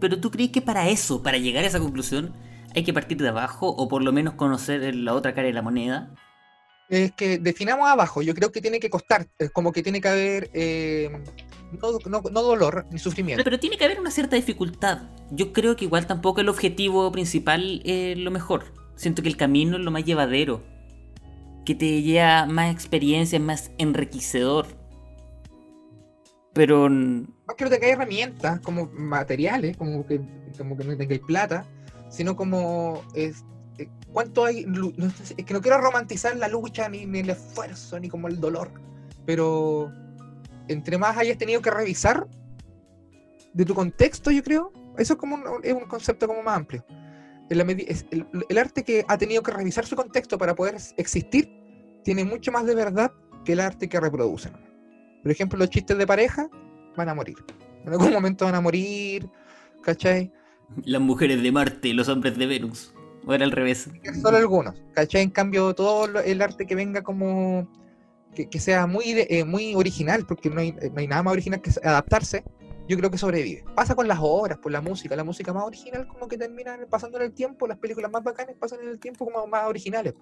[0.00, 2.34] Pero tú crees que para eso, para llegar a esa conclusión,
[2.74, 5.62] hay que partir de abajo o por lo menos conocer la otra cara de la
[5.62, 6.14] moneda.
[6.88, 10.08] Es que definamos abajo, yo creo que tiene que costar, es como que tiene que
[10.08, 11.10] haber eh,
[11.72, 13.44] no, dolor ni sufrimiento.
[13.44, 15.02] Pero, tiene que haber una cierta dificultad.
[15.30, 18.72] Yo creo que igual tampoco el objetivo principal es lo mejor.
[18.96, 20.62] Siento que el camino es lo más llevadero.
[21.64, 24.66] Que te lleva más experiencia, más enriquecedor.
[26.54, 26.88] Pero.
[26.88, 30.20] Más que no tengáis herramientas como materiales, como que,
[30.56, 31.66] como que no tengáis plata,
[32.08, 33.02] sino como.
[33.14, 33.44] Es,
[33.78, 34.66] eh, ¿Cuánto hay.?
[35.36, 38.70] es que no quiero romantizar la lucha, ni, ni el esfuerzo, ni como el dolor.
[39.26, 39.92] Pero
[40.68, 42.26] entre más hayas tenido que revisar
[43.52, 46.84] de tu contexto, yo creo, eso es como un, es un concepto como más amplio.
[47.50, 47.60] el,
[48.48, 51.50] el, arte que ha tenido que revisar su contexto para poder existir
[52.04, 53.12] tiene mucho más de verdad
[53.44, 54.52] que el arte que reproducen.
[55.22, 56.48] Por ejemplo, los chistes de pareja
[56.96, 57.36] van a morir.
[57.84, 59.28] En algún momento van a morir,
[59.82, 60.32] ¿cachai?
[60.84, 62.94] Las mujeres de Marte, los hombres de Venus.
[63.26, 63.90] O era al revés.
[64.22, 65.22] Solo algunos, ¿cachai?
[65.22, 67.68] En cambio, todo el arte que venga como
[68.46, 71.70] que, sea muy, eh, muy original, porque no hay, no hay, nada más original que
[71.82, 72.44] adaptarse,
[72.88, 73.64] yo creo que sobrevive.
[73.74, 77.18] Pasa con las obras, por la música, la música más original como que termina pasando
[77.18, 80.14] en el tiempo, las películas más bacanas pasan en el tiempo como más originales,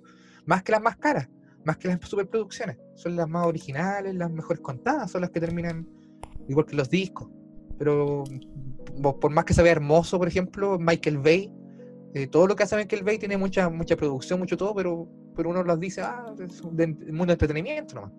[0.46, 1.28] más que las más caras,
[1.64, 5.86] más que las superproducciones, son las más originales, las mejores contadas, son las que terminan
[6.48, 7.28] igual que los discos.
[7.78, 8.24] Pero
[9.02, 11.52] por más que se vea hermoso, por ejemplo, Michael Bay,
[12.14, 15.50] eh, todo lo que hace Michael Bay tiene mucha, mucha producción, mucho todo, pero pero
[15.50, 16.76] uno las dice, ah, es un
[17.10, 18.12] mundo de entretenimiento nomás.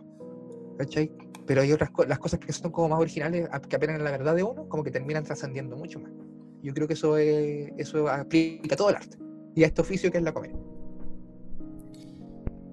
[0.77, 1.11] ¿Cachai?
[1.45, 4.35] Pero hay otras las cosas que son como más originales, que apelan a la verdad
[4.35, 6.11] de uno, como que terminan trascendiendo mucho más.
[6.61, 9.17] Yo creo que eso es, eso aplica a todo el arte
[9.55, 10.57] y a este oficio que es la comedia.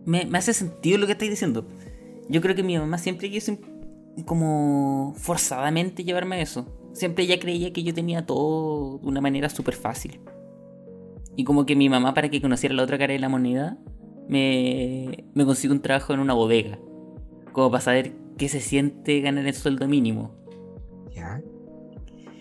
[0.05, 1.67] Me, me hace sentido lo que estáis diciendo.
[2.29, 3.57] Yo creo que mi mamá siempre quiso
[4.27, 6.67] como forzadamente llevarme a eso.
[6.93, 10.21] Siempre ella creía que yo tenía todo de una manera súper fácil.
[11.37, 13.79] Y como que mi mamá, para que conociera la otra cara de la moneda,
[14.29, 16.79] me, me consigo un trabajo en una bodega.
[17.53, 20.35] Como para saber qué se siente ganar el sueldo mínimo.
[21.15, 21.41] ¿Ya?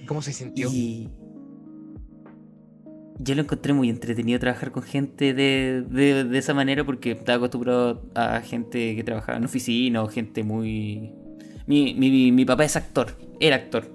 [0.07, 0.69] ¿Cómo se sintió?
[0.71, 1.11] Y
[3.19, 8.09] yo lo encontré muy entretenido trabajar con gente de, de, esa manera porque estaba acostumbrado
[8.15, 11.13] a gente que trabajaba en oficina o gente muy...
[11.67, 13.89] Mi, mi, mi papá es actor, era actor.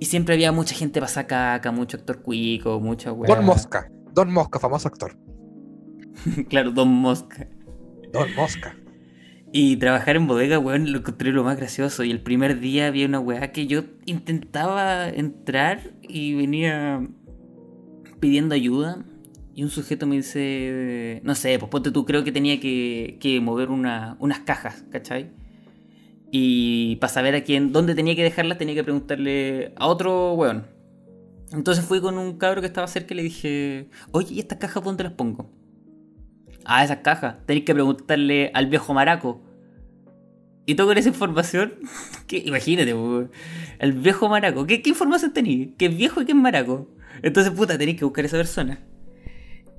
[0.00, 3.34] Y siempre había mucha gente para caca, mucho actor cuico, mucha weá.
[3.34, 5.16] Don Mosca, Don Mosca, famoso actor.
[6.48, 7.48] claro, Don Mosca.
[8.12, 8.76] Don Mosca.
[9.52, 12.02] Y trabajar en bodega, weón, lo encontré lo más gracioso.
[12.02, 17.06] Y el primer día había una weá que yo intentaba entrar y venía
[18.18, 19.04] pidiendo ayuda.
[19.54, 23.40] Y un sujeto me dice, no sé, pues ponte tú, creo que tenía que, que
[23.40, 25.30] mover una, unas cajas, ¿cachai?
[26.32, 30.66] Y para saber a quién, dónde tenía que dejarlas, tenía que preguntarle a otro weón.
[31.52, 34.82] Entonces fui con un cabro que estaba cerca y le dije, oye, ¿y estas cajas
[34.82, 35.48] dónde las pongo?
[36.64, 37.36] Ah, esas cajas.
[37.46, 39.40] Tenéis que preguntarle al viejo maraco.
[40.66, 41.74] Y todo con esa información,
[42.26, 42.94] que, imagínate,
[43.78, 44.66] el viejo maraco.
[44.66, 45.70] ¿Qué, información tenéis?
[45.76, 46.88] ¿Qué es viejo y qué es maraco?
[47.22, 48.80] Entonces, puta, tenéis que buscar a esa persona.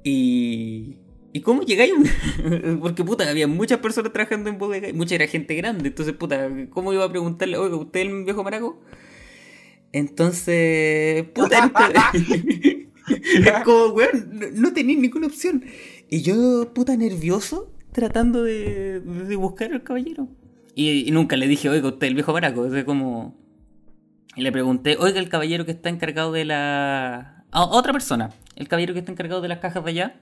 [0.03, 0.97] Y.
[1.33, 1.91] ¿Y cómo llegáis?
[2.81, 5.89] Porque, puta, había muchas personas trabajando en bodega y mucha era gente grande.
[5.89, 8.81] Entonces, puta, ¿cómo iba a preguntarle, oiga, ¿usted es el viejo maraco?
[9.91, 11.71] Entonces, puta,
[13.07, 15.65] es como, weón, no, no tenéis ninguna opción.
[16.09, 19.01] Y yo, puta nervioso, tratando de,
[19.37, 20.27] buscar al caballero.
[20.75, 22.61] Y, nunca le dije, oiga, usted el viejo baraco.
[22.61, 23.35] O como.
[24.35, 27.45] Y le pregunté, oiga, el caballero que está encargado de la.
[27.51, 28.31] otra persona.
[28.55, 30.21] El caballero que está encargado de las cajas de allá.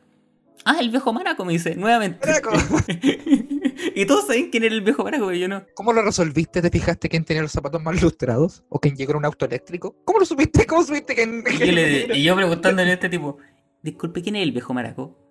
[0.66, 2.30] Ah, el viejo maraco, me dice, nuevamente.
[3.96, 5.66] y todos saben quién era el viejo maraco, pero yo no.
[5.74, 6.62] ¿Cómo lo resolviste?
[6.62, 8.64] ¿Te fijaste quién tenía los zapatos más lustrados?
[8.70, 9.96] ¿O quién llegó en un auto eléctrico?
[10.06, 10.66] ¿Cómo lo supiste?
[10.66, 12.12] ¿Cómo supiste que.?
[12.14, 13.40] y, y yo preguntándole a este tipo,
[13.82, 15.23] disculpe, ¿quién es el viejo maraco?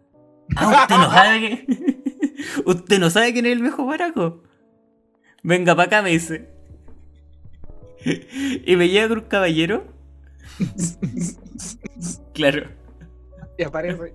[0.57, 2.03] Ah, usted no sabe que...
[2.65, 4.43] ¿Usted no sabe quién es el viejo baraco?
[5.43, 6.49] Venga para acá, me dice.
[8.67, 9.85] Y me llega con un caballero.
[12.35, 12.69] claro.
[13.59, 14.15] Y aparece.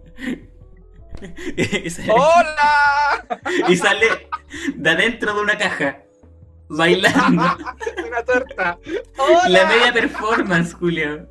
[1.56, 3.39] y, sale, ¡Hola!
[3.69, 4.08] y sale
[4.76, 6.04] de adentro de una caja,
[6.69, 7.43] bailando.
[8.08, 8.80] Una torta.
[9.17, 9.50] ¡Hola!
[9.50, 11.28] La media performance, Julio.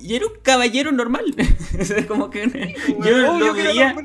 [0.00, 1.24] Y era un caballero normal.
[2.08, 3.96] Como que yo Obvio lo que era veía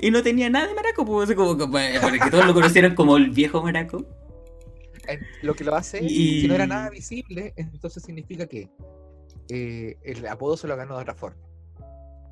[0.00, 2.94] y no tenía nada de maraco, pues, como que para para que todos lo conocieran
[2.94, 4.06] como el viejo maraco.
[5.42, 8.68] Lo que lo hace, Y- si no era nada visible, entonces significa que
[9.48, 11.40] eh, el apodo se lo ganó de otra forma.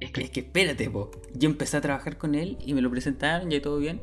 [0.00, 1.10] Es que, es que espérate, po.
[1.32, 4.02] Yo empecé a trabajar con él y me lo presentaron, ya todo bien.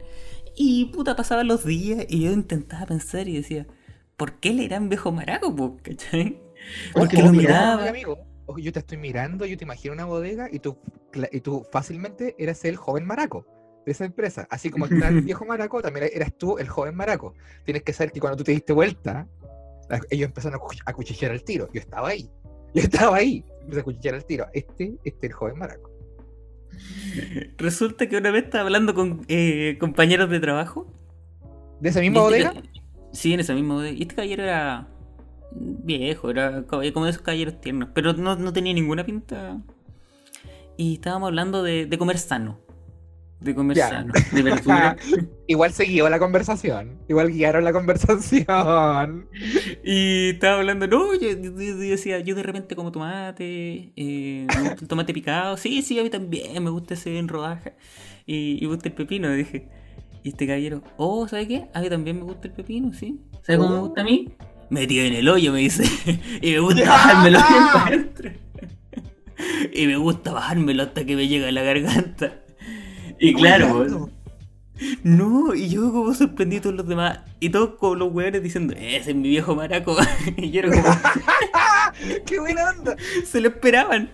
[0.56, 3.68] Y puta, pasaban los días y yo intentaba pensar y decía,
[4.18, 5.78] ¿por qué le irán viejo maraco, po?
[5.84, 6.42] ¿Cachai?
[6.94, 8.24] Porque lo mira, miraba.
[8.58, 10.78] Yo te estoy mirando, yo te imagino una bodega y tú,
[11.32, 13.46] y tú fácilmente eras el joven maraco
[13.86, 14.48] de esa empresa.
[14.50, 17.34] Así como está el viejo maraco, también eras tú el joven maraco.
[17.66, 19.28] Tienes que saber que cuando tú te diste vuelta,
[20.10, 21.70] ellos empezaron a, cuch- a cuchillar al tiro.
[21.74, 22.30] Yo estaba ahí.
[22.74, 23.46] Yo estaba ahí.
[23.62, 24.46] Empecé a cuchillar al tiro.
[24.54, 25.92] Este, este es el joven maraco.
[27.58, 30.88] Resulta que una vez estaba hablando con eh, compañeros de trabajo.
[31.80, 32.54] ¿De esa misma este bodega?
[33.12, 33.96] Sí, en esa misma bodega.
[33.98, 34.88] Y este caballero era
[35.56, 39.62] viejo, era como como de esos caballeros tiernos, pero no, no tenía ninguna pinta.
[40.78, 42.60] Y estábamos hablando de, de comer sano.
[43.40, 43.90] De comer Ya.
[43.90, 44.96] sano, de verdura.
[45.48, 46.98] Igual se guió la conversación.
[47.10, 49.28] Igual guiaron la conversación.
[49.84, 54.62] Y estaba hablando, no, yo, yo- yo decía, yo de repente como tomate, eh, me
[54.62, 57.74] gusta el tomate picado, sí, sí, a mí también, me gusta ese en rodaja,
[58.26, 59.68] y, y me gusta el pepino, dije.
[60.24, 61.68] Y este caballero, oh, ¿sabe qué?
[61.74, 63.20] A mí también me gusta el pepino, sí.
[63.42, 64.30] ¿Sabe cómo me gusta a mí?
[64.70, 65.84] Metido en el hoyo, me dice.
[66.42, 68.32] y me gusta bajármelo bien para adentro.
[69.74, 72.34] y me gusta bajármelo hasta que me llega a la garganta.
[73.20, 74.10] Y claro,
[75.04, 77.20] no, y yo como sorprendí a todos los demás.
[77.40, 79.96] Y todos como los weones diciendo, ese es mi viejo maraco.
[80.38, 80.96] y yo era como,
[82.26, 82.96] ¡Qué buena onda!
[83.26, 84.10] se lo esperaban.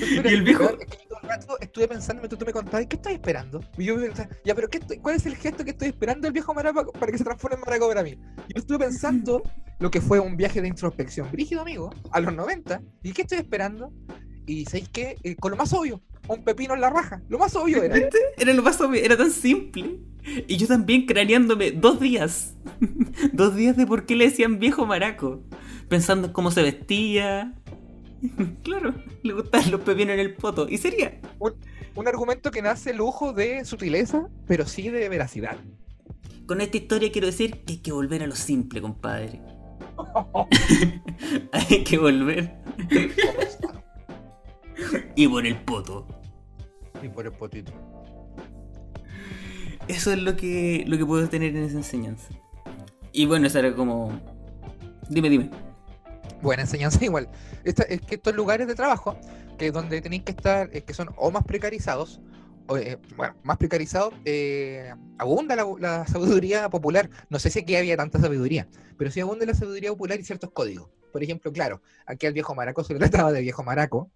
[0.00, 3.14] Espera, Y el viejo- es que rato estuve pensando mientras tú me contabas, ¿qué estoy
[3.14, 3.60] esperando?
[3.78, 6.32] Y yo pensaba, ya, pero ¿qué estoy- ¿cuál es el gesto que estoy esperando del
[6.32, 8.18] viejo maraco para que se transforme en maraco para mí?
[8.48, 9.42] Yo estuve pensando
[9.78, 12.80] lo que fue un viaje de introspección brígido, amigo, a los 90.
[13.02, 13.92] ¿Y qué estoy esperando?
[14.46, 15.16] Y ¿sabéis qué?
[15.22, 17.22] Eh, con lo más obvio, un pepino en la raja.
[17.28, 17.94] Lo más obvio era.
[17.94, 18.18] ¿Viste?
[18.36, 20.00] Era lo más obvio, era tan simple.
[20.46, 22.54] Y yo también craneándome dos días.
[23.32, 25.42] dos días de por qué le decían viejo maraco.
[25.88, 27.54] Pensando en cómo se vestía.
[28.62, 30.68] claro, le gustaban los pepinos en el poto.
[30.68, 31.20] Y sería.
[31.94, 35.58] Un argumento que nace lujo de sutileza, pero sí de veracidad.
[36.46, 39.40] Con esta historia quiero decir que hay que volver a lo simple, compadre.
[41.52, 42.54] hay que volver.
[45.16, 46.06] y por el poto.
[47.02, 47.72] y por el potito.
[49.88, 52.28] Eso es lo que, lo que puedo tener en esa enseñanza.
[53.12, 54.18] Y bueno, eso era como.
[55.10, 55.50] Dime, dime.
[56.42, 57.30] Buena enseñanza igual.
[57.64, 59.16] Esta- es que estos lugares de trabajo,
[59.58, 62.20] que donde tenéis que estar, eh, que son o más precarizados,
[62.66, 67.08] o, eh, bueno, más precarizados, eh, abunda la, sabiduría popular.
[67.30, 70.50] No sé si aquí había tanta sabiduría, pero sí abunda la sabiduría popular y ciertos
[70.50, 70.90] códigos.
[71.12, 74.10] Por ejemplo, claro, aquí al viejo maraco se le trataba de viejo maraco,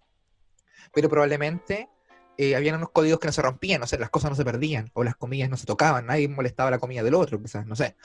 [0.93, 1.89] pero probablemente
[2.37, 4.91] eh, habían unos códigos que no se rompían, no sé, las cosas no se perdían,
[4.93, 7.95] o las comidas no se tocaban, nadie molestaba la comida del otro, quizás, no sé.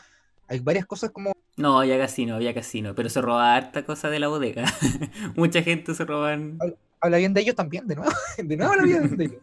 [0.52, 2.94] Hay varias cosas como No, había casino, había casino.
[2.94, 4.66] Pero se robaba harta cosa de la bodega.
[5.34, 6.58] Mucha gente se roban.
[7.00, 8.12] Habla bien de ellos también, de nuevo.
[8.36, 9.42] De nuevo habla bien de ellos.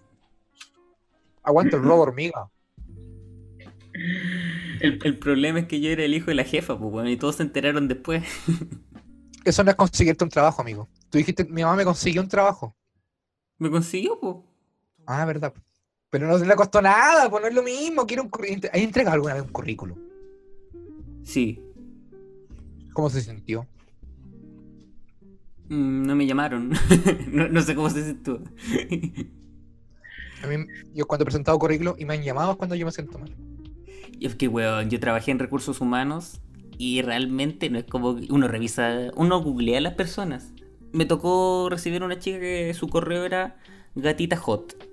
[1.41, 2.47] Aguanta el robo hormiga.
[4.81, 7.17] El, el problema es que yo era el hijo de la jefa, pues, bueno, y
[7.17, 8.23] todos se enteraron después.
[9.43, 10.87] Eso no es conseguirte un trabajo, amigo.
[11.09, 12.75] Tú dijiste, mi mamá me consiguió un trabajo.
[13.57, 14.35] Me consiguió, pues.
[15.07, 15.55] Ah, verdad.
[16.11, 18.05] Pero no se le costó nada, pues no es lo mismo.
[18.05, 18.31] Quiero un.
[18.71, 20.08] ¿Has entregado alguna vez un currículum?
[21.23, 21.61] Sí.
[22.93, 23.67] ¿Cómo se sintió?
[25.69, 26.71] Mm, no me llamaron.
[27.31, 28.41] no, no sé cómo se sintió.
[30.43, 32.91] A mí, yo cuando he presentado currículum y me han llamado es cuando yo me
[32.91, 33.35] siento mal.
[34.19, 36.41] Y es que, weón, yo trabajé en recursos humanos
[36.77, 40.53] y realmente no es como uno revisa, uno googlea a las personas.
[40.91, 43.57] Me tocó recibir una chica que su correo era
[43.95, 44.89] gatitajot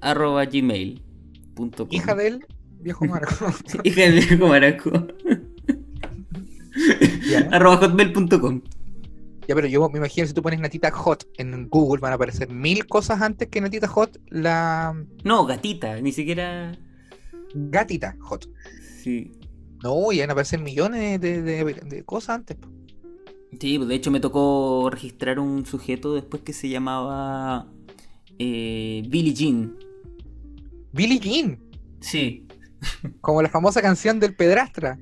[0.00, 2.46] arroba gmail.com Hija del
[2.84, 3.46] viejo Marco.
[3.84, 4.90] Hija del viejo maraco
[7.28, 7.48] ya.
[7.52, 8.60] arroba hotmail.com
[9.48, 12.48] Ya, pero yo me imagino si tú pones Natita Hot en Google van a aparecer
[12.50, 14.94] mil cosas antes que Natita Hot, la
[15.24, 16.76] No, gatita, ni siquiera.
[17.54, 18.48] gatita Hot.
[19.02, 19.32] Sí.
[19.82, 22.56] No, y van a aparecer millones de, de- de cosas antes.
[23.60, 27.68] Sí, pues, de hecho me tocó registrar un sujeto después que se llamaba
[28.38, 29.76] eh, Billie Jean.
[30.92, 31.58] Billie Jean,
[32.00, 32.46] Sí.
[33.20, 34.98] Como la famosa canción del Pedrastra.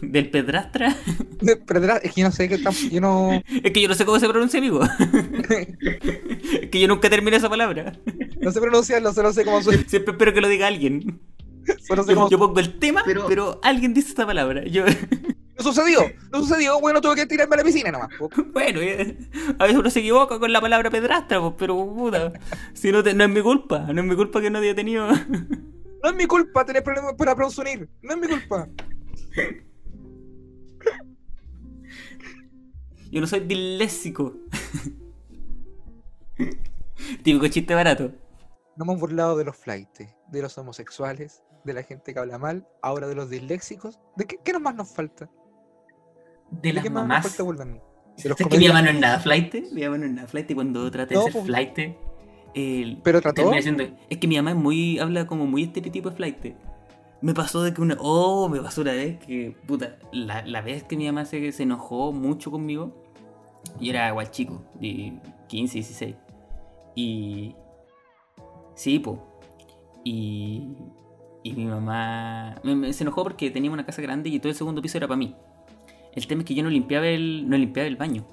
[0.00, 0.96] ¿Del pedrastra?
[1.42, 3.30] De pedra- Es que yo no sé qué tan- Yo no.
[3.62, 4.80] Es que yo no sé cómo se pronuncia, amigo.
[4.82, 7.92] es que yo nunca terminé esa palabra.
[8.40, 9.82] No sé pronunciarlo, solo sé cómo suena.
[9.86, 11.20] Siempre espero que lo diga alguien.
[11.86, 13.26] Solo sé Yo, cómo yo pongo el tema, pero...
[13.28, 14.64] Pero- alguien dice esta palabra.
[14.64, 14.84] Yo,
[15.58, 16.00] No sucedió,
[16.32, 18.08] no sucedió, bueno, tuve que tirarme a la piscina nomás.
[18.52, 19.16] bueno, eh,
[19.58, 22.32] a veces uno se equivoca con la palabra pedrastra, pues, pero puta.
[22.72, 23.80] Si no, te- no es mi culpa.
[23.92, 25.06] No es mi culpa que no haya tenido.
[26.02, 28.68] No es mi culpa tener problemas para pronunciar, no es mi culpa.
[33.10, 34.34] Yo no soy disléxico.
[37.22, 38.10] Típico chiste barato.
[38.76, 42.66] No hemos burlado de los flights, de los homosexuales, de la gente que habla mal,
[42.80, 44.00] ahora de los disléxicos.
[44.16, 45.28] ¿De qué, qué más nos falta?
[46.50, 47.26] De ¿De las qué más nos mamás.
[47.28, 47.82] falta burlarnos?
[48.16, 50.28] De los Es que mi mamá no es nada flight, mi mamá no es nada
[50.28, 51.44] flight cuando traté de No, ser pues.
[51.46, 51.78] flight,
[52.54, 53.52] el Pero trató.
[53.52, 56.36] es que mi mamá es muy, habla como muy estereotipo de flight.
[57.20, 60.82] Me pasó de que una, oh, me pasó una vez que, puta, la, la vez
[60.82, 62.92] que mi mamá se, se enojó mucho conmigo,
[63.80, 65.12] yo era igual chico, de
[65.48, 66.16] 15, 16,
[66.96, 67.54] y,
[68.74, 69.18] sí, po,
[70.04, 70.72] y,
[71.44, 74.56] y mi mamá me- me- se enojó porque teníamos una casa grande y todo el
[74.56, 75.36] segundo piso era para mí.
[76.14, 78.26] El tema es que yo no limpiaba el, no limpiaba el baño.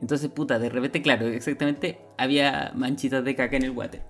[0.00, 4.02] Entonces, puta, de repente, claro, exactamente, había manchitas de caca en el water.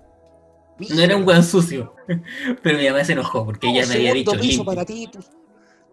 [0.91, 1.95] No era un weón sucio.
[2.63, 5.09] Pero mi mamá se enojó porque ella el me había dicho piso para ti.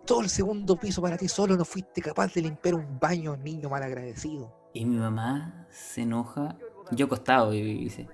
[0.05, 1.27] todo el segundo piso para ti.
[1.27, 4.53] Solo no fuiste capaz de limpiar un baño, niño malagradecido.
[4.73, 6.57] Y mi mamá se enoja.
[6.91, 8.07] Yo acostado y dice: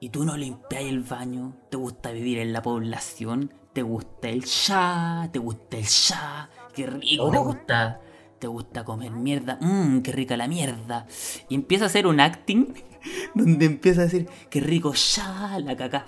[0.00, 1.54] ¿Y tú no limpias el baño?
[1.70, 3.52] ¿Te gusta vivir en la población?
[3.72, 5.28] ¿Te gusta el ya?
[5.32, 6.50] ¿Te gusta el ya?
[6.74, 7.30] ¡Qué rico!
[7.30, 7.44] ¿Te Oh.
[7.44, 8.00] gusta?
[8.42, 9.56] ¿Te gusta comer mierda?
[9.60, 11.06] Mmm, qué rica la mierda.
[11.48, 12.74] Y empieza a hacer un acting
[13.36, 16.04] donde empieza a decir, qué rico ya la caca.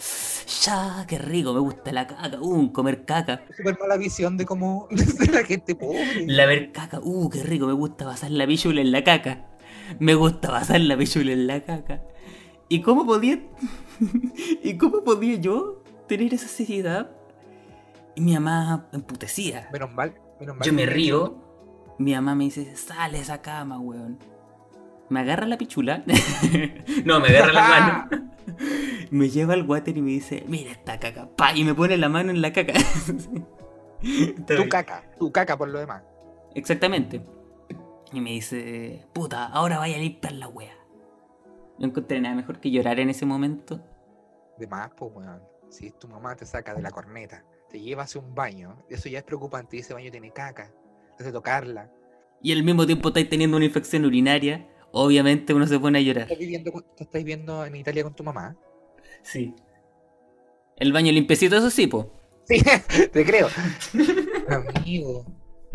[0.62, 2.40] Ya, qué rico, me gusta la caca.
[2.40, 3.44] Uh, comer caca.
[3.56, 6.26] Súper mala visión de cómo de la gente pobre.
[6.26, 9.46] La ver caca, uh, qué rico, me gusta pasar la pichula en la caca.
[10.00, 12.02] Me gusta pasar la pichula en la caca.
[12.68, 13.38] ¿Y cómo podía.
[14.64, 17.12] ¿Y cómo podía yo tener esa seriedad?
[18.16, 19.68] Y mi mamá emputecía.
[19.72, 20.66] Menos mal, menos mal.
[20.66, 21.43] Yo me río.
[21.98, 24.18] Mi mamá me dice, sale esa cama, weón.
[25.08, 26.02] Me agarra la pichula.
[27.04, 28.08] no, me agarra la mano.
[29.10, 31.28] me lleva al water y me dice, mira esta caca.
[31.36, 32.74] Pa, y me pone la mano en la caca.
[34.46, 36.02] Tu caca, tu caca por lo demás.
[36.54, 37.24] Exactamente.
[38.12, 40.74] Y me dice, puta, ahora vaya a limpiar la wea.
[41.78, 43.80] No encontré nada mejor que llorar en ese momento.
[44.58, 45.42] De más, pues, weón.
[45.70, 49.18] Si tu mamá te saca de la corneta, te lleva hacia un baño, eso ya
[49.18, 49.78] es preocupante.
[49.78, 50.70] Y ese baño tiene caca.
[51.18, 51.90] De tocarla.
[52.42, 54.68] Y al mismo tiempo estáis teniendo una infección urinaria.
[54.92, 56.24] Obviamente uno se pone a llorar.
[56.24, 58.56] ¿Estás viviendo, te estás viviendo en Italia con tu mamá?
[59.22, 59.54] Sí.
[60.76, 62.12] El baño limpiecito, eso sí, po.
[62.44, 62.62] Sí,
[63.12, 63.48] te creo.
[64.48, 65.24] Amigo,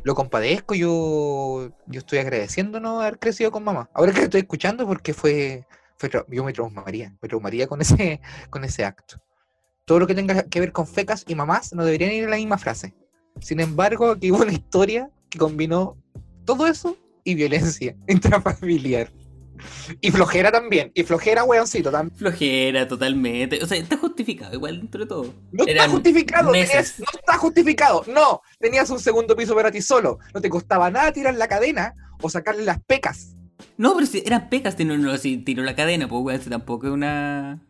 [0.04, 3.90] lo compadezco, yo, yo estoy agradeciendo no haber crecido con mamá.
[3.94, 5.66] Ahora que lo estoy escuchando porque fue,
[5.98, 9.22] fue yo me traumaría, me traumaría con ese, con ese acto.
[9.86, 12.38] Todo lo que tenga que ver con fecas y mamás no deberían ir en la
[12.38, 12.94] misma frase.
[13.42, 15.98] Sin embargo, aquí hubo una historia que combinó
[16.46, 19.12] todo eso y violencia intrafamiliar.
[20.00, 22.18] Y flojera también, y flojera, weoncito, también.
[22.18, 23.62] Flojera, totalmente.
[23.62, 25.34] O sea, está justificado igual dentro de todo.
[25.52, 30.20] No está justificado, tenías- no está justificado, no, tenías un segundo piso para ti solo,
[30.34, 33.36] no te costaba nada tirar la cadena o sacarle las pecas.
[33.76, 36.88] No, pero si eran pecas, no, no, si tiró la cadena, pues weón, si tampoco
[36.88, 37.62] es una.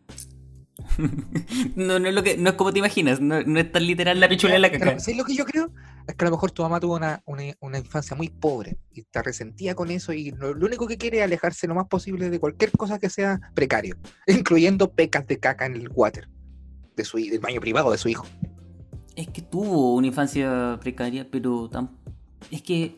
[1.76, 4.18] no, no es lo que, no es como te imaginas, no, no es tan literal
[4.20, 4.98] la pichula en la caca.
[5.00, 5.70] ¿sabes lo que yo creo?
[6.06, 9.00] Es que a lo mejor tu mamá tuvo una, una, una infancia muy pobre y
[9.00, 12.30] está resentida con eso y lo, lo único que quiere es alejarse lo más posible
[12.30, 16.28] de cualquier cosa que sea precario, incluyendo pecas de caca en el water
[16.96, 18.26] de su, del baño privado de su hijo.
[19.16, 21.90] Es que tuvo una infancia precaria, pero tam-
[22.50, 22.96] es que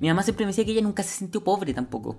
[0.00, 2.16] mi mamá siempre me decía que ella nunca se sintió pobre tampoco.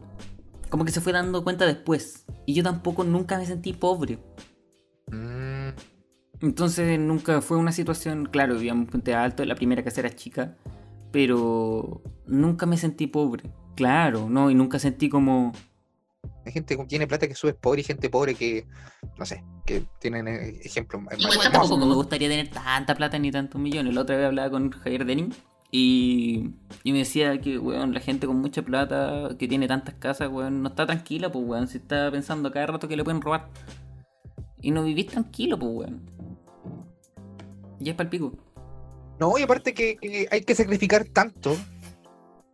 [0.69, 2.25] Como que se fue dando cuenta después.
[2.45, 4.19] Y yo tampoco nunca me sentí pobre.
[5.11, 5.69] Mm,
[6.41, 10.55] Entonces nunca fue una situación, claro, vivíamos en Puente Alto, la primera casa era chica,
[11.11, 13.51] pero nunca me sentí pobre.
[13.75, 15.51] Claro, no, y nunca sentí como...
[16.45, 18.67] hay gente que tiene plata que sube pobre y gente pobre que,
[19.17, 23.31] no sé, que tienen eh, ejemplos más Igual tampoco me gustaría tener tanta plata ni
[23.31, 23.93] tantos millones.
[23.93, 25.31] La otra vez hablaba con Javier Denim
[25.71, 26.51] y,
[26.83, 30.63] y me decía que, weón, la gente con mucha plata que tiene tantas casas, weón,
[30.63, 33.49] no está tranquila, pues, weón, si está pensando cada rato que le pueden robar.
[34.61, 36.09] Y no vivís tranquilo, pues, weón.
[37.79, 38.33] Y es palpico.
[39.19, 41.55] No, y aparte que, hay que sacrificar tanto.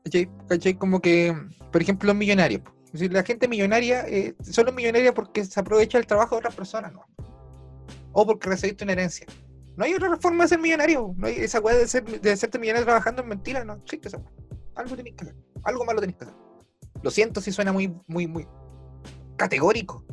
[0.03, 0.30] ¿Cachai?
[0.49, 0.74] ¿Cachai?
[0.76, 1.36] Como que,
[1.72, 2.61] por ejemplo, los millonarios.
[2.86, 6.55] Es decir, la gente millonaria eh, solo millonaria porque se aprovecha el trabajo de otras
[6.55, 7.05] personas, ¿no?
[8.13, 9.26] O porque recibiste una herencia.
[9.78, 11.13] No hay otra forma de ser millonario.
[11.17, 13.63] No hay esa weá de, ser, de hacerte millonario trabajando en mentira.
[13.65, 14.32] No existe esa weá.
[14.76, 15.36] Algo tenés que hacer.
[15.63, 16.36] Algo malo tenés que hacer.
[17.01, 18.47] Lo siento si suena muy, muy, muy
[19.36, 20.03] categórico.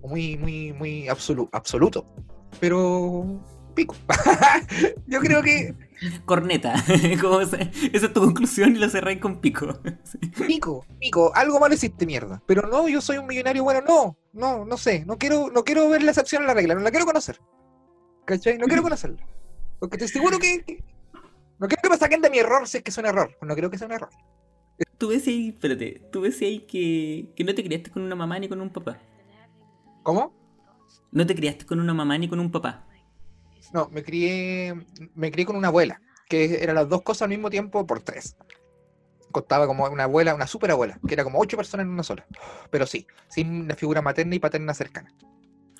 [0.00, 2.06] O muy, muy, muy absolu- absoluto.
[2.60, 3.40] Pero.
[3.74, 3.96] Pico.
[5.06, 5.74] Yo creo que.
[6.24, 6.74] Corneta.
[7.92, 9.80] Esa es tu conclusión y lo cerráis con pico.
[10.46, 12.42] Pico, pico, algo malo hiciste mierda.
[12.46, 15.88] Pero no, yo soy un millonario bueno, no, no, no sé, no quiero, no quiero
[15.88, 17.40] ver la excepción a la regla, no la quiero conocer.
[18.24, 18.58] ¿Cachai?
[18.58, 19.24] No quiero conocerla.
[19.78, 20.84] Porque estoy seguro que, que-
[21.58, 23.36] no quiero que me saquen de mi error si es que es un error.
[23.42, 24.10] No creo que sea un error.
[24.98, 28.38] Tú ves ahí, espérate, tú ves ahí que, que no te criaste con una mamá
[28.38, 28.98] ni con un papá.
[30.02, 30.32] ¿Cómo?
[31.12, 32.86] No te criaste con una mamá ni con un papá.
[33.72, 34.74] No, me crié,
[35.14, 38.36] me crié con una abuela, que eran las dos cosas al mismo tiempo por tres.
[39.30, 42.26] Contaba como una abuela, una super abuela, que era como ocho personas en una sola.
[42.70, 45.12] Pero sí, sin la figura materna y paterna cercana.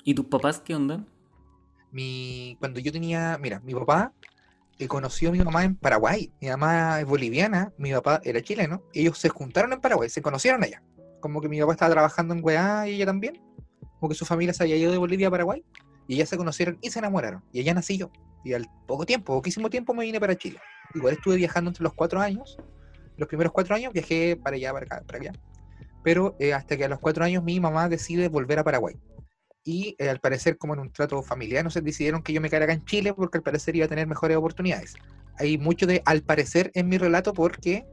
[0.03, 1.05] ¿Y tus papás qué onda?
[1.95, 4.11] Mi, cuando yo tenía, mira, mi papá
[4.79, 6.29] eh, conoció a mi mamá en Paraguay.
[6.41, 8.83] Mi mamá es boliviana, mi papá era chileno.
[8.91, 10.83] Ellos se juntaron en Paraguay, se conocieron allá.
[11.21, 13.41] Como que mi papá estaba trabajando en Weá y ella también.
[14.01, 15.63] Como que su familia se había ido de Bolivia a Paraguay.
[16.09, 17.45] Y ellas se conocieron y se enamoraron.
[17.53, 18.11] Y allá nací yo.
[18.43, 20.59] Y al poco tiempo, poquísimo tiempo, me vine para Chile.
[20.95, 22.57] Igual estuve viajando entre los cuatro años.
[23.15, 25.31] Los primeros cuatro años viajé para allá, para acá, para allá.
[26.03, 28.97] Pero eh, hasta que a los cuatro años mi mamá decide volver a Paraguay.
[29.67, 32.49] Y eh, al parecer, como en un trato familiar, no sé, decidieron que yo me
[32.49, 34.93] quedara acá en Chile porque al parecer iba a tener mejores oportunidades.
[35.39, 37.83] Hay mucho de al parecer en mi relato porque,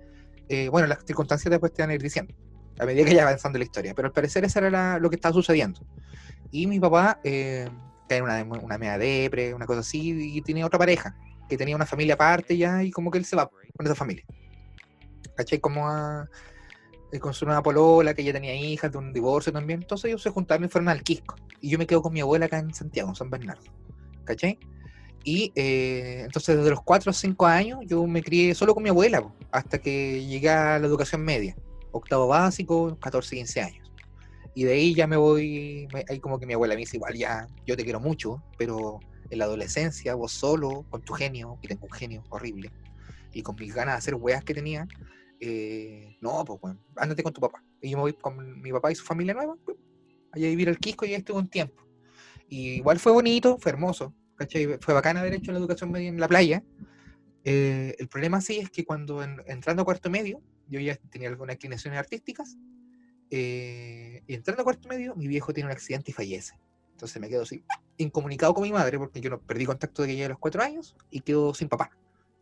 [0.49, 2.35] eh, bueno, las circunstancias después te van a ir diciendo,
[2.79, 3.95] a medida que vaya avanzando la historia.
[3.95, 5.81] Pero al parecer eso era la- lo que estaba sucediendo.
[6.51, 7.67] Y mi papá eh,
[8.07, 11.17] cae en una, una media depre, una cosa así, y tiene otra pareja,
[11.49, 14.25] que tenía una familia aparte ya, y como que él se va con esa familia.
[15.35, 15.59] ¿Cachai?
[15.59, 16.29] Como a,
[17.21, 19.81] con su nueva polola, que ya tenía hijas de un divorcio también.
[19.83, 21.37] Entonces ellos se juntaron y fueron al Quisco.
[21.61, 23.63] Y yo me quedo con mi abuela acá en Santiago, en San Bernardo.
[24.25, 24.59] ¿Cachai?
[25.25, 28.89] Y eh, entonces desde los 4 o 5 años yo me crié solo con mi
[28.89, 31.55] abuela, hasta que llegué a la educación media,
[31.93, 33.93] octavo básico, 14, 15 años.
[34.55, 37.15] Y de ahí ya me voy, me- ahí como que mi abuela me dice, igual
[37.15, 38.99] ya, yo te quiero mucho, pero
[39.31, 42.71] en la adolescencia, vos solo, con tu genio, y tengo un genio horrible,
[43.33, 44.87] y con mis ganas de hacer weas que tenía,
[45.45, 47.65] eh, no, pues bueno, ándate con tu papá.
[47.81, 49.57] Y yo me voy con mi papá y su familia nueva,
[50.31, 51.83] allá a vivir al Quisco y ahí estuve un tiempo.
[52.49, 54.79] Y igual fue bonito, fue hermoso, ¿cachai?
[54.81, 56.63] Fue bacana haber hecho la educación media en la playa.
[57.45, 61.29] Eh, el problema sí es que cuando en- entrando a cuarto medio, yo ya tenía
[61.29, 62.57] algunas inclinaciones artísticas,
[63.31, 66.55] eh, y entrando a cuarto medio, mi viejo tiene un accidente y fallece.
[66.93, 67.65] Entonces me quedo así,
[67.97, 70.95] incomunicado con mi madre, porque yo no perdí contacto de llegué a los cuatro años
[71.11, 71.91] y quedo sin papá.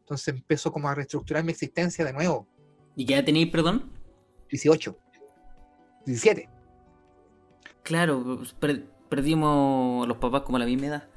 [0.01, 2.46] Entonces empezó como a reestructurar mi existencia de nuevo.
[3.01, 3.90] ¿Y qué edad tenéis, perdón?
[4.51, 4.94] 18,
[6.05, 6.51] 17.
[7.82, 11.09] Claro, pues, per- perdimos los papás como a la misma edad.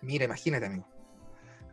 [0.00, 0.88] Mira, imagínate, amigo.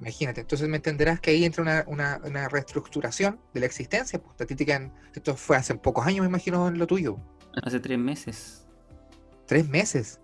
[0.01, 0.41] Imagínate.
[0.41, 4.21] Entonces me entenderás que ahí entra una, una, una reestructuración de la existencia.
[4.21, 7.17] Pues, a ti te quedan- esto fue hace pocos años, me imagino, en lo tuyo.
[7.63, 8.67] Hace tres meses.
[9.45, 10.19] Tres meses.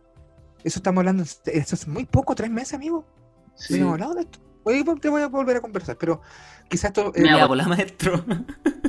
[0.65, 3.05] Eso estamos hablando, eso es muy poco, tres meses, amigo.
[3.47, 3.75] No Sí.
[3.79, 4.39] hemos hablado de esto.
[4.65, 6.21] Oye, pues, te voy a volver a conversar, pero
[6.69, 7.13] quizás esto.
[7.15, 8.25] eh, Me va a volar, maestro.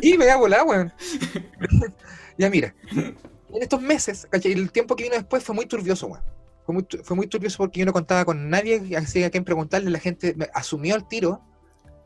[0.01, 0.93] Y me voy a volar, weón.
[2.39, 2.75] ya mira.
[2.93, 4.53] En estos meses, ¿cachai?
[4.53, 6.25] El tiempo que vino después fue muy turbioso, weón.
[6.65, 9.91] Fue muy, fue muy turbioso porque yo no contaba con nadie, así a quien preguntarle.
[9.91, 11.41] La gente me asumió el tiro.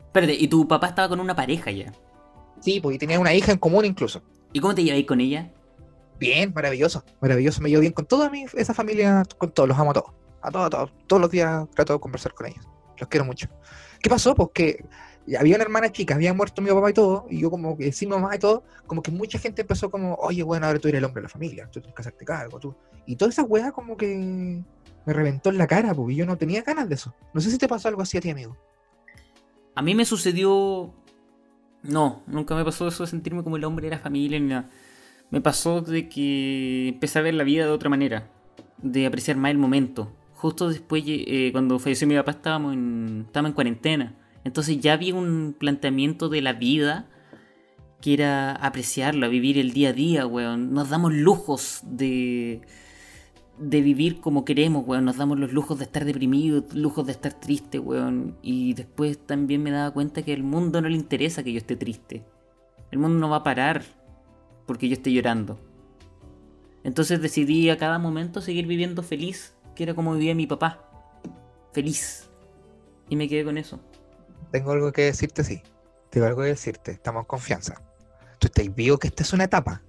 [0.07, 1.93] Espérate, ¿y tu papá estaba con una pareja ya?
[2.61, 4.23] Sí, pues y tenía una hija en común incluso.
[4.53, 5.51] ¿Y cómo te lleváis con ella?
[6.19, 7.05] Bien, maravilloso.
[7.21, 7.63] Maravilloso.
[7.63, 10.11] Me llevo bien con toda mi, esa familia, con todos, los amo a todos.
[10.43, 10.93] A todos, a todos.
[11.07, 12.67] Todos los días trato de conversar con ellos.
[13.01, 13.49] Los quiero mucho.
[14.01, 14.35] ¿Qué pasó?
[14.35, 14.85] Pues que
[15.39, 18.09] había una hermana chica, había muerto mi papá y todo, y yo como que sin
[18.09, 21.05] mamá y todo, como que mucha gente empezó como, oye, bueno, ahora tú eres el
[21.05, 22.75] hombre de la familia, tú tienes que hacerte cargo, tú.
[23.07, 24.63] Y toda esa weá como que
[25.07, 27.15] me reventó en la cara, porque yo no tenía ganas de eso.
[27.33, 28.57] No sé si te pasó algo así a ti, amigo.
[29.75, 30.93] A mí me sucedió.
[31.83, 34.69] No, nunca me pasó eso de sentirme como el hombre de la familia ni nada.
[35.31, 38.29] Me pasó de que empecé a ver la vida de otra manera,
[38.79, 40.13] de apreciar más el momento.
[40.41, 44.15] Justo después, eh, cuando falleció mi papá, estábamos en, estábamos en cuarentena.
[44.43, 47.11] Entonces ya había un planteamiento de la vida
[48.01, 50.73] que era apreciarla, vivir el día a día, weón.
[50.73, 52.63] Nos damos lujos de,
[53.59, 55.05] de vivir como queremos, weón.
[55.05, 58.39] Nos damos los lujos de estar deprimidos, lujos de estar triste, weón.
[58.41, 61.77] Y después también me daba cuenta que al mundo no le interesa que yo esté
[61.77, 62.25] triste.
[62.91, 63.85] El mundo no va a parar
[64.65, 65.61] porque yo esté llorando.
[66.83, 70.85] Entonces decidí a cada momento seguir viviendo feliz, que era como vivía mi papá.
[71.73, 72.31] Feliz.
[73.09, 73.81] Y me quedé con eso.
[74.51, 75.63] Tengo algo que decirte, sí.
[76.11, 76.93] Tengo algo que decirte.
[76.93, 77.83] Estamos en confianza.
[78.39, 79.83] Tú estás vivo que esta es una etapa.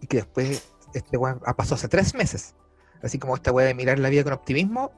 [0.00, 2.54] Y que después este weón pasado hace tres meses.
[3.02, 4.92] Así como esta weá de mirar la vida con optimismo.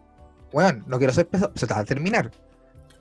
[0.52, 1.52] Weón, no quiero ser pesado.
[1.54, 2.30] Se te va a terminar.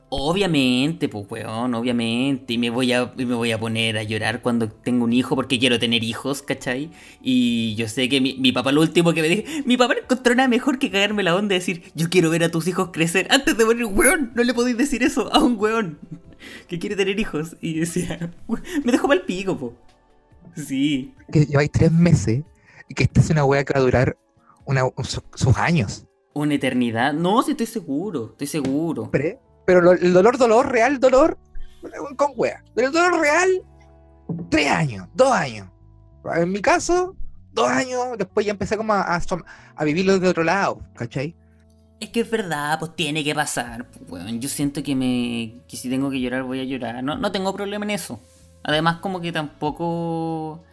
[0.10, 2.54] Obviamente, pues, weón, obviamente.
[2.54, 5.60] Y me voy a, me voy a poner a llorar cuando tengo un hijo porque
[5.60, 6.90] quiero tener hijos, ¿cachai?
[7.22, 10.00] Y yo sé que mi, mi papá, lo último que me dijo, mi papá no
[10.02, 12.90] encontró nada mejor que cagarme la onda y decir, yo quiero ver a tus hijos
[12.94, 14.32] crecer antes de morir, weón.
[14.34, 16.00] No le podéis decir eso a un weón
[16.70, 17.58] que quiere tener hijos.
[17.60, 18.32] Y decía,
[18.86, 19.74] me dejó mal pico, po.
[20.56, 21.14] Sí.
[21.32, 22.44] Que lleváis tres meses
[22.88, 24.18] y que esta es una wea que va a durar
[24.66, 26.06] una, su- sus años.
[26.34, 27.14] Una eternidad.
[27.14, 29.12] No, sí, estoy seguro, estoy seguro.
[29.12, 31.38] Pre- Pero lo- el dolor, dolor, real dolor,
[32.16, 32.64] con wea.
[32.74, 33.50] Pero el dolor real,
[34.50, 35.68] tres años, dos años.
[36.36, 37.16] En mi caso,
[37.52, 39.20] dos años, después ya empecé como a,
[39.76, 41.36] a vivirlo de otro lado, ¿cachai?
[42.00, 43.86] Es que es verdad, pues tiene que pasar.
[43.90, 44.40] pues, weón.
[44.40, 45.62] Yo siento que me.
[45.68, 47.04] que si tengo que llorar, voy a llorar.
[47.04, 48.20] No, no tengo problema en eso.
[48.64, 50.64] Además, como que tampoco.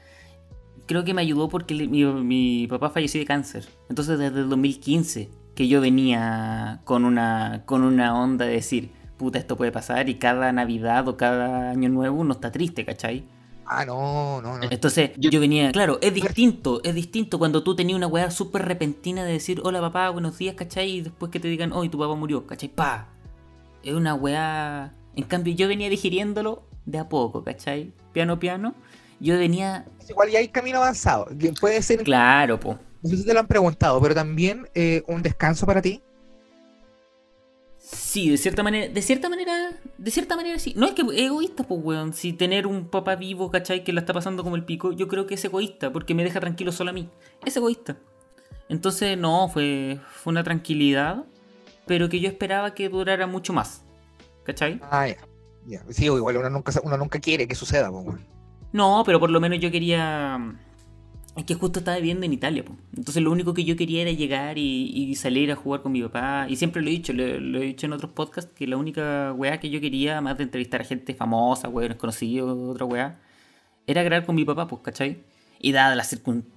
[0.86, 3.66] Creo que me ayudó porque mi, mi papá falleció de cáncer.
[3.88, 9.38] Entonces, desde el 2015, que yo venía con una, con una onda de decir, puta,
[9.38, 13.24] esto puede pasar y cada Navidad o cada Año Nuevo uno está triste, ¿cachai?
[13.66, 14.66] Ah, no, no, no.
[14.70, 19.24] Entonces yo, venía, claro, es distinto, es distinto cuando tú tenías una weá súper repentina
[19.24, 20.90] de decir, hola papá, buenos días, ¿cachai?
[20.90, 22.68] Y después que te digan, hoy tu papá murió, ¿cachai?
[22.68, 23.08] Pa.
[23.82, 24.92] Es una weá...
[25.16, 27.92] En cambio yo venía digiriéndolo de a poco, ¿cachai?
[28.12, 28.74] Piano, piano.
[29.20, 29.86] Yo venía...
[30.08, 31.28] Igual ya hay camino avanzado.
[31.60, 32.78] Puede ser, Claro, po.
[33.04, 36.02] No sé si te lo han preguntado, pero también eh, un descanso para ti.
[37.76, 40.72] Sí, de cierta manera, de cierta manera, de cierta manera sí.
[40.74, 42.14] No es que es egoísta, pues, weón.
[42.14, 43.84] Si tener un papá vivo, ¿cachai?
[43.84, 46.40] Que la está pasando como el pico, yo creo que es egoísta, porque me deja
[46.40, 47.10] tranquilo solo a mí.
[47.44, 47.98] Es egoísta.
[48.70, 51.26] Entonces, no, fue, fue una tranquilidad,
[51.86, 53.82] pero que yo esperaba que durara mucho más.
[54.44, 54.80] ¿Cachai?
[54.90, 55.18] Ah, ya.
[55.66, 55.84] ya.
[55.90, 58.26] Sí, igual uno nunca, uno nunca quiere que suceda, pues, weón.
[58.72, 60.38] No, pero por lo menos yo quería.
[61.36, 62.76] Es que justo estaba viviendo en Italia, po.
[62.96, 66.00] entonces lo único que yo quería era llegar y, y salir a jugar con mi
[66.02, 66.46] papá.
[66.48, 69.32] Y siempre lo he dicho, lo, lo he dicho en otros podcasts, que la única
[69.36, 73.20] weá que yo quería, más de entrevistar a gente famosa, weones conocidos, otra weá,
[73.86, 75.24] era grabar con mi papá, pues, ¿cachai?
[75.60, 76.06] Y dada la,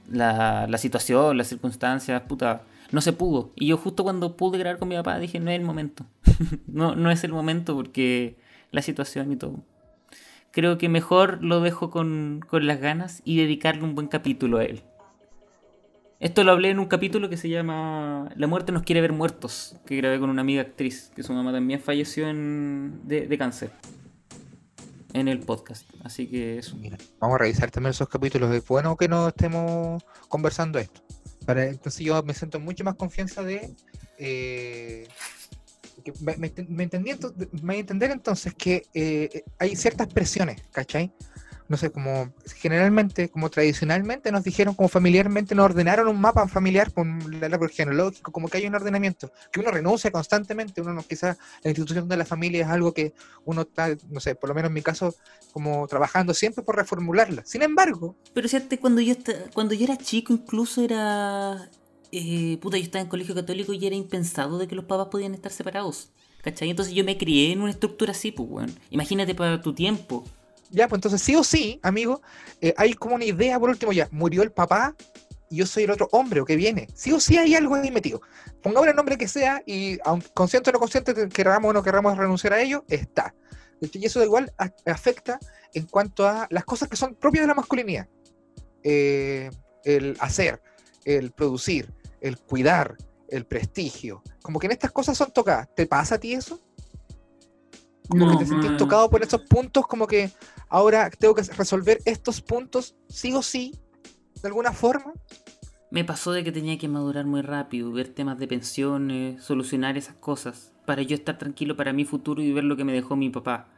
[0.10, 3.54] la, la situación, las circunstancias, puta, no se pudo.
[3.56, 6.06] Y yo justo cuando pude grabar con mi papá dije, no es el momento.
[6.68, 8.38] no, no es el momento porque
[8.72, 9.64] la situación y todo
[10.58, 14.64] creo que mejor lo dejo con, con las ganas y dedicarle un buen capítulo a
[14.64, 14.82] él.
[16.20, 19.76] Esto lo hablé en un capítulo que se llama La muerte nos quiere ver muertos,
[19.86, 23.70] que grabé con una amiga actriz, que su mamá también falleció de, de cáncer
[25.14, 25.88] en el podcast.
[26.04, 26.76] Así que eso.
[26.78, 28.52] Mira, vamos a revisar también esos capítulos.
[28.52, 31.04] Es bueno que no estemos conversando esto.
[31.48, 33.76] Entonces yo me siento en mucho más confianza de...
[34.18, 35.08] eh,
[36.22, 37.12] me, me, me entendí
[37.62, 41.12] me entender entonces que eh, hay ciertas presiones, ¿cachai?
[41.70, 46.94] No sé, como generalmente, como tradicionalmente nos dijeron, como familiarmente nos ordenaron un mapa familiar
[46.94, 51.04] con el árbol genealógico, como que hay un ordenamiento, que uno renuncia constantemente, uno no,
[51.04, 54.56] quizás la institución de la familia es algo que uno está, no sé, por lo
[54.56, 55.14] menos en mi caso,
[55.52, 57.44] como trabajando siempre por reformularla.
[57.46, 59.16] Sin embargo, Pero cierto, cuando yo,
[59.54, 61.70] cuando yo era chico incluso era...
[62.12, 65.34] eh, puta, yo estaba en colegio católico y era impensado de que los papás podían
[65.34, 66.10] estar separados.
[66.42, 66.70] ¿Cachai?
[66.70, 68.80] Entonces yo me crié en una estructura así, pues, weón.
[68.90, 70.24] Imagínate para tu tiempo.
[70.70, 72.22] ya, pues entonces sí o sí, amigo,
[72.62, 74.96] eh, hay como una idea, por último, ya, murió el papá
[75.50, 76.88] y yo soy el otro hombre o que viene.
[76.94, 78.22] Sí o sí hay algo ahí metido.
[78.62, 81.84] Pongamos el nombre que sea y, aunque consciente o no consciente, que queramos o no
[81.84, 83.34] queramos renunciar a ello, está.
[83.82, 85.40] Y eso igual a- afecta
[85.74, 88.08] en cuanto a las cosas que son propias de la masculinidad.
[88.84, 89.50] Eh,
[89.84, 90.62] el hacer,
[91.06, 92.98] el producir, el cuidar,
[93.30, 94.24] el prestigio.
[94.42, 95.74] Como que en estas cosas son tocadas.
[95.76, 96.60] ¿Te pasa a ti eso?
[98.10, 100.32] Como No, que te sentís tocado por esos puntos, como que
[100.70, 103.76] ahora tengo que resolver estos puntos, sí o sí,
[104.42, 105.14] de alguna forma.
[105.90, 110.16] Me pasó de que tenía que madurar muy rápido, ver temas de pensiones, solucionar esas
[110.16, 113.30] cosas, para yo estar tranquilo para mi futuro y ver lo que me dejó mi
[113.30, 113.70] papá.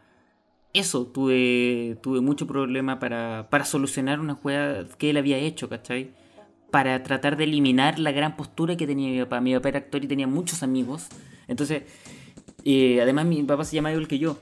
[0.74, 6.16] Eso, tuve, tuve mucho problema para, para solucionar una juega que él había hecho, ¿cachai?
[6.72, 9.42] Para tratar de eliminar la gran postura que tenía mi papá.
[9.42, 11.08] Mi papá era actor y tenía muchos amigos.
[11.48, 11.84] Entonces,
[12.64, 14.38] eh, además mi papá se llama igual que yo.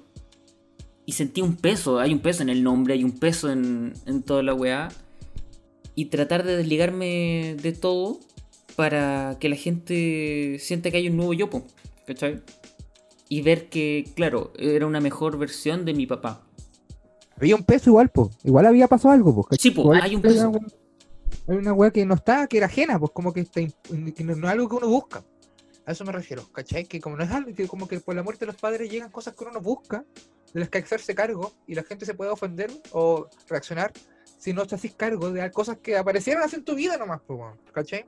[1.05, 4.23] Y sentí un peso, hay un peso en el nombre, hay un peso en, en
[4.23, 4.89] toda la weá
[5.95, 8.19] y tratar de desligarme de todo
[8.75, 11.63] para que la gente sienta que hay un nuevo yo, po,
[12.05, 12.43] ¿cachai?
[13.28, 16.43] Y ver que, claro, era una mejor versión de mi papá.
[17.36, 18.38] Había un peso igual, pues.
[18.43, 19.59] Igual había pasado algo, pues.
[19.59, 20.51] Sí, po, hay un peso.
[21.47, 24.43] Hay una weá que no está, que era ajena, pues como que, está no, es
[24.43, 25.23] algo que uno busca.
[25.85, 26.83] A eso me refiero, ¿cachai?
[26.85, 29.09] Que como no es algo, que como que por la muerte de los padres llegan
[29.09, 30.03] cosas que uno no busca,
[30.53, 33.93] de las que hacerse cargo, y la gente se puede ofender o reaccionar
[34.37, 37.39] si no te haces cargo de cosas que aparecieron así en tu vida nomás, pues,
[37.71, 38.05] ¿cachai?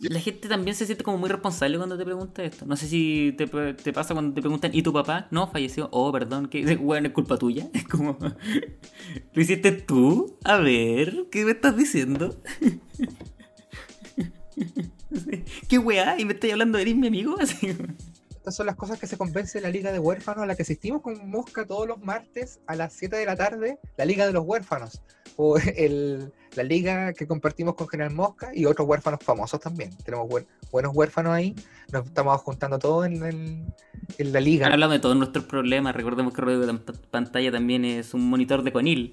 [0.00, 2.66] La gente también se siente como muy responsable cuando te pregunta esto.
[2.66, 3.46] No sé si te,
[3.92, 5.28] pasa cuando te preguntan, ¿y tu papá?
[5.30, 5.88] No, falleció.
[5.92, 7.68] Oh, perdón, que bueno, es culpa tuya.
[7.74, 8.18] Es como,
[9.32, 10.38] ¿lo hiciste tú?
[10.44, 12.40] A ver, ¿qué me estás diciendo?
[15.68, 16.18] ¿Qué weá?
[16.18, 17.36] ¿Y me estás hablando de eres mi amigo?
[17.40, 17.74] Así
[18.46, 21.02] estas son las cosas que se convence la Liga de Huérfanos a la que asistimos
[21.02, 24.44] con Mosca todos los martes a las 7 de la tarde, la Liga de los
[24.46, 25.02] Huérfanos,
[25.34, 29.90] o el, la liga que compartimos con General Mosca y otros huérfanos famosos también.
[29.96, 30.28] Tenemos
[30.70, 31.56] buenos huérfanos ahí,
[31.90, 33.74] nos estamos juntando todos en,
[34.16, 34.68] en la liga.
[34.68, 36.78] Hablamos de todos nuestros problemas, recordemos que el de
[37.10, 39.12] pantalla también es un monitor de conil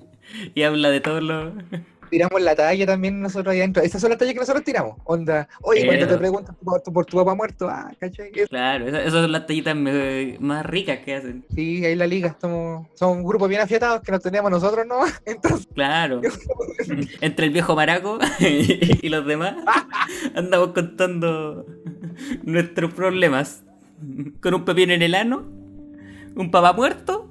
[0.54, 1.52] y habla de todos los
[2.10, 3.82] tiramos la talla también nosotros ahí adentro.
[3.82, 4.98] Esas son las tallas que nosotros tiramos.
[5.04, 8.30] Onda, oye, cuando te preguntan por, tu papá muerto, ah, ¿cachai?
[8.32, 11.44] Claro, esas, son las tallitas más ricas que hacen.
[11.54, 15.00] Sí, ahí la liga somos, somos un grupo bien afiatados que nos tenemos nosotros, ¿no?
[15.24, 16.20] Entonces, claro.
[17.20, 19.54] Entre el viejo maraco y los demás,
[20.34, 21.64] andamos contando
[22.42, 23.62] nuestros problemas.
[24.40, 25.46] Con un pepino en el ano,
[26.34, 27.28] un papá muerto,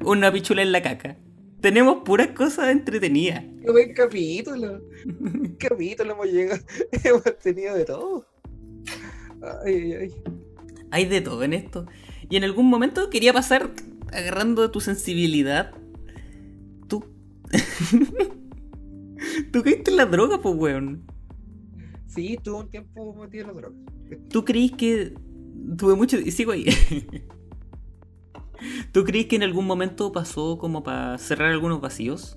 [0.00, 1.16] una pichula en la caca.
[1.62, 3.44] Tenemos puras cosas entretenidas.
[3.64, 4.80] Qué buen capítulo.
[5.58, 6.60] Qué capítulo hemos llegado.
[7.04, 8.26] hemos tenido de todo.
[9.64, 10.14] Ay, ay.
[10.90, 11.86] Hay de todo en esto.
[12.28, 13.70] Y en algún momento quería pasar
[14.12, 15.72] agarrando tu sensibilidad.
[16.88, 17.04] Tú.
[19.52, 21.06] Tú caíste en la droga, pues, weón.
[22.08, 23.76] Sí, tuve un tiempo metido en la droga.
[24.28, 25.14] ¿Tú creís que
[25.76, 26.18] tuve mucho.
[26.18, 26.66] Y sigo ahí.
[28.92, 32.36] ¿Tú crees que en algún momento pasó como para cerrar algunos vacíos?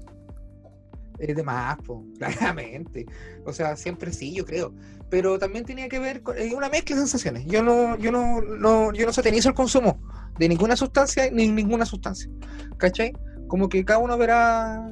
[1.20, 1.78] Es de más,
[2.18, 3.06] claramente.
[3.46, 4.74] O sea, siempre sí, yo creo.
[5.10, 7.46] Pero también tenía que ver con una mezcla de sensaciones.
[7.46, 10.02] Yo no, yo no, no, yo no satanizo el consumo
[10.38, 12.30] de ninguna sustancia ni ninguna sustancia.
[12.78, 13.14] ¿Cachai?
[13.48, 14.92] Como que cada uno verá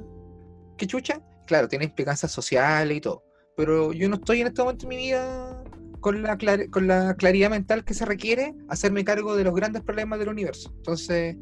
[0.78, 1.22] qué chucha.
[1.47, 3.24] Claro, tiene implicancias sociales y todo.
[3.55, 5.62] Pero yo no estoy en este momento en mi vida
[6.04, 6.38] con la,
[6.70, 10.74] con la claridad mental que se requiere hacerme cargo de los grandes problemas del universo.
[10.76, 11.38] Entonces,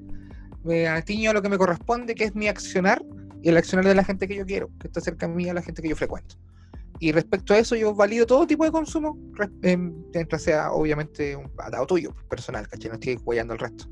[0.63, 3.03] me atiño a lo que me corresponde, que es mi accionar
[3.41, 5.55] y el accionar de la gente que yo quiero, que está cerca de mí, a
[5.55, 6.35] la gente que yo frecuento.
[6.99, 9.17] Y respecto a eso, yo valido todo tipo de consumo,
[10.13, 12.89] mientras sea obviamente un atado tuyo, personal, ¿cachai?
[12.89, 13.89] No estoy guayando el resto.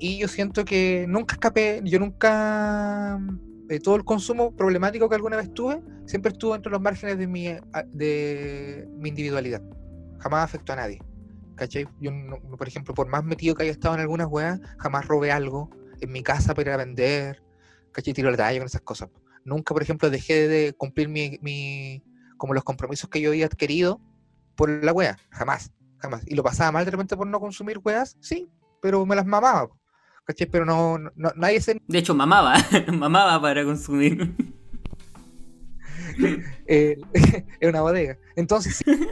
[0.00, 3.20] Y yo siento que nunca escapé, yo nunca,
[3.66, 7.28] de todo el consumo problemático que alguna vez tuve, siempre estuvo entre los márgenes de
[7.28, 7.46] mi,
[7.92, 9.62] de mi individualidad
[10.22, 11.02] jamás afectó a nadie.
[11.56, 11.86] ¿Cachai?
[12.00, 12.10] Yo,
[12.56, 15.70] por ejemplo, por más metido que haya estado en algunas weas, jamás robé algo
[16.00, 17.42] en mi casa para ir a vender.
[17.92, 18.14] ¿Cachai?
[18.14, 19.10] Tiro la talla con esas cosas.
[19.44, 22.02] Nunca, por ejemplo, dejé de cumplir mi,
[22.36, 24.00] como los compromisos que yo había adquirido
[24.56, 25.18] por la wea.
[25.30, 26.22] Jamás, jamás.
[26.26, 28.48] Y lo pasaba mal de repente por no consumir weas, sí,
[28.80, 29.68] pero me las mamaba.
[30.24, 30.48] ¿Cachai?
[30.48, 30.98] Pero no,
[31.36, 31.80] nadie se...
[31.86, 32.54] De hecho, mamaba,
[32.92, 34.34] mamaba para consumir.
[36.66, 36.96] eh,
[37.60, 38.18] es una bodega.
[38.36, 39.08] Entonces, sí,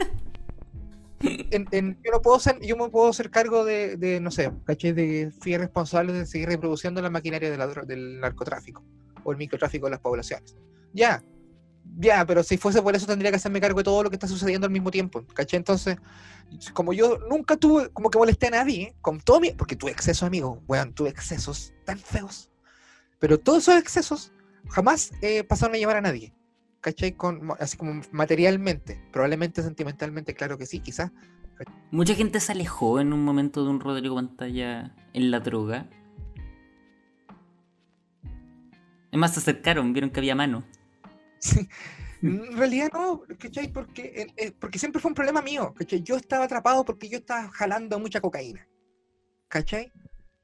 [1.21, 4.93] yo no puedo ser, yo me puedo hacer cargo de, no sé, ¿caché?
[4.93, 8.83] De fui responsable de seguir reproduciendo la maquinaria del narcotráfico
[9.23, 10.55] o el microtráfico de las poblaciones.
[10.93, 11.23] Ya,
[11.97, 14.27] ya, pero si fuese por eso tendría que hacerme cargo de todo lo que está
[14.27, 15.57] sucediendo al mismo tiempo, ¿caché?
[15.57, 15.97] Entonces,
[16.73, 20.23] como yo nunca tuve, como que molesté a nadie, con todo mi, porque tuve excesos,
[20.23, 22.49] amigo, weón, tuve excesos tan feos,
[23.19, 24.31] pero todos esos excesos
[24.69, 26.33] jamás eh, pasaron a llevar a nadie.
[26.81, 27.13] ¿Cachai?
[27.13, 31.11] Con, así como materialmente, probablemente sentimentalmente, claro que sí, quizás.
[31.91, 35.87] Mucha gente se alejó en un momento de un Rodrigo Pantalla en la droga.
[39.11, 40.63] Es más, se acercaron, vieron que había mano.
[41.39, 41.67] Sí.
[42.23, 43.71] En realidad no, ¿cachai?
[43.73, 46.03] Porque, eh, eh, porque siempre fue un problema mío, ¿cachai?
[46.03, 48.67] Yo estaba atrapado porque yo estaba jalando mucha cocaína,
[49.47, 49.91] ¿cachai?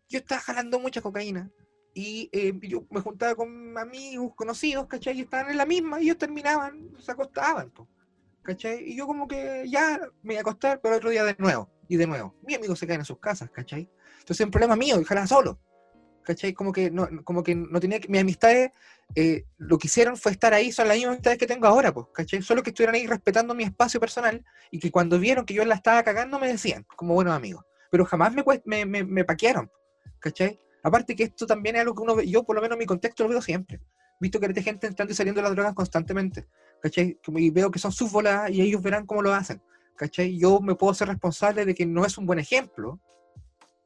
[0.10, 1.52] Yo estaba jalando mucha cocaína
[1.98, 5.18] y eh, yo me juntaba con amigos, conocidos, ¿cachai?
[5.18, 7.74] Y estaban en la misma y ellos terminaban, se acostaban,
[8.44, 8.92] ¿cachai?
[8.92, 11.98] Y yo como que ya me iba a acostar, pero otro día de nuevo, y
[11.98, 12.36] de nuevo.
[12.46, 13.90] Mis amigos se caen en sus casas, ¿cachai?
[14.20, 15.60] Entonces es un problema mío, y solo,
[16.22, 16.54] ¿cachai?
[16.54, 18.70] Como que no, como que no tenía que, mis amistades,
[19.16, 22.06] eh, lo que hicieron fue estar ahí, son las mismas amistades que tengo ahora, pues,
[22.14, 22.44] ¿cachai?
[22.44, 25.74] Solo que estuvieran ahí respetando mi espacio personal y que cuando vieron que yo la
[25.74, 27.66] estaba cagando me decían, como buenos amigos.
[27.90, 29.72] Pero jamás me, me, me, me paquearon,
[30.20, 30.60] ¿cachai?
[30.88, 32.86] Aparte que esto también es algo que uno ve, yo por lo menos en mi
[32.86, 33.82] contexto lo veo siempre.
[34.22, 36.48] Visto que hay gente entrando y saliendo de las drogas constantemente,
[36.82, 37.20] ¿cachai?
[37.28, 39.62] Y veo que son sus bolas y ellos verán cómo lo hacen,
[39.98, 40.40] ¿cachai?
[40.40, 43.02] Yo me puedo ser responsable de que no es un buen ejemplo,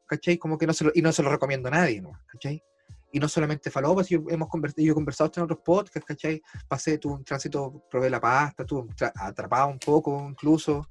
[0.05, 0.37] ¿cachai?
[0.37, 2.11] Como que no se lo, y no se lo recomiendo a nadie, ¿no?
[2.27, 2.63] ¿cachai?
[3.11, 6.39] Y no solamente falopas, yo, hemos convertido, yo he conversado en otros podcasts, ¿cachai?
[6.67, 10.87] Pasé, tuve un tránsito, probé la pasta, tuve atrapado un poco incluso,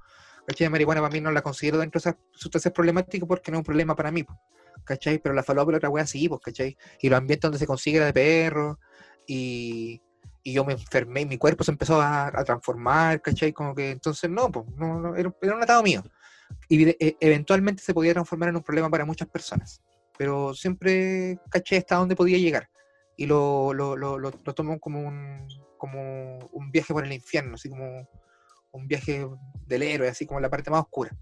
[0.50, 0.68] ¿cachai?
[0.68, 3.64] marihuana para mí no la considero dentro de esas sustancias problemáticas porque no es un
[3.64, 4.26] problema para mí,
[4.84, 5.18] ¿cachai?
[5.18, 6.76] Pero la falopa la otra wea sí, ¿cachai?
[7.00, 8.80] Y los ambientes donde se consigue la de perro,
[9.28, 10.02] y,
[10.42, 13.52] y yo me enfermé y mi cuerpo se empezó a, a transformar, ¿cachai?
[13.52, 16.02] Como que entonces no, pues, no, no, era, era un atado mío.
[16.68, 19.80] Y e- eventualmente se podía transformar en un problema para muchas personas.
[20.18, 22.68] Pero siempre caché hasta dónde podía llegar.
[23.16, 25.46] Y lo, lo, lo, lo, lo tomo como un,
[25.78, 28.08] como un viaje por el infierno, así como
[28.72, 29.26] un viaje
[29.66, 31.16] del héroe, así como la parte más oscura.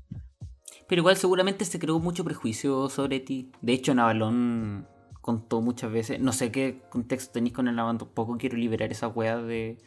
[0.89, 3.53] Pero igual seguramente se creó mucho prejuicio sobre ti.
[3.61, 4.87] De hecho, Navalón
[5.21, 9.09] contó muchas veces, no sé qué contexto tenéis con el Navalón, tampoco quiero liberar esa
[9.09, 9.79] weá de...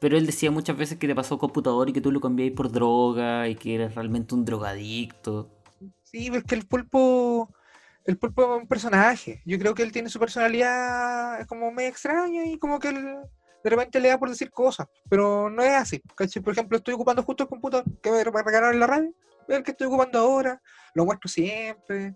[0.00, 2.70] Pero él decía muchas veces que te pasó computador y que tú lo cambiabas por
[2.70, 5.50] droga y que eres realmente un drogadicto.
[6.04, 7.52] Sí, es que el pulpo,
[8.04, 9.42] el pulpo es un personaje.
[9.44, 13.18] Yo creo que él tiene su personalidad como medio extraña y como que él
[13.76, 16.00] de le da por decir cosas, pero no es así.
[16.42, 19.14] Por ejemplo, estoy ocupando justo el computador que me regalaron la radio,
[19.48, 20.60] el que estoy ocupando ahora,
[20.94, 22.14] lo muestro siempre.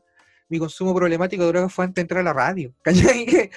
[0.48, 2.74] Mi consumo problemático de drogas fue antes de entrar a la radio.
[2.82, 3.50] ¿Cachai?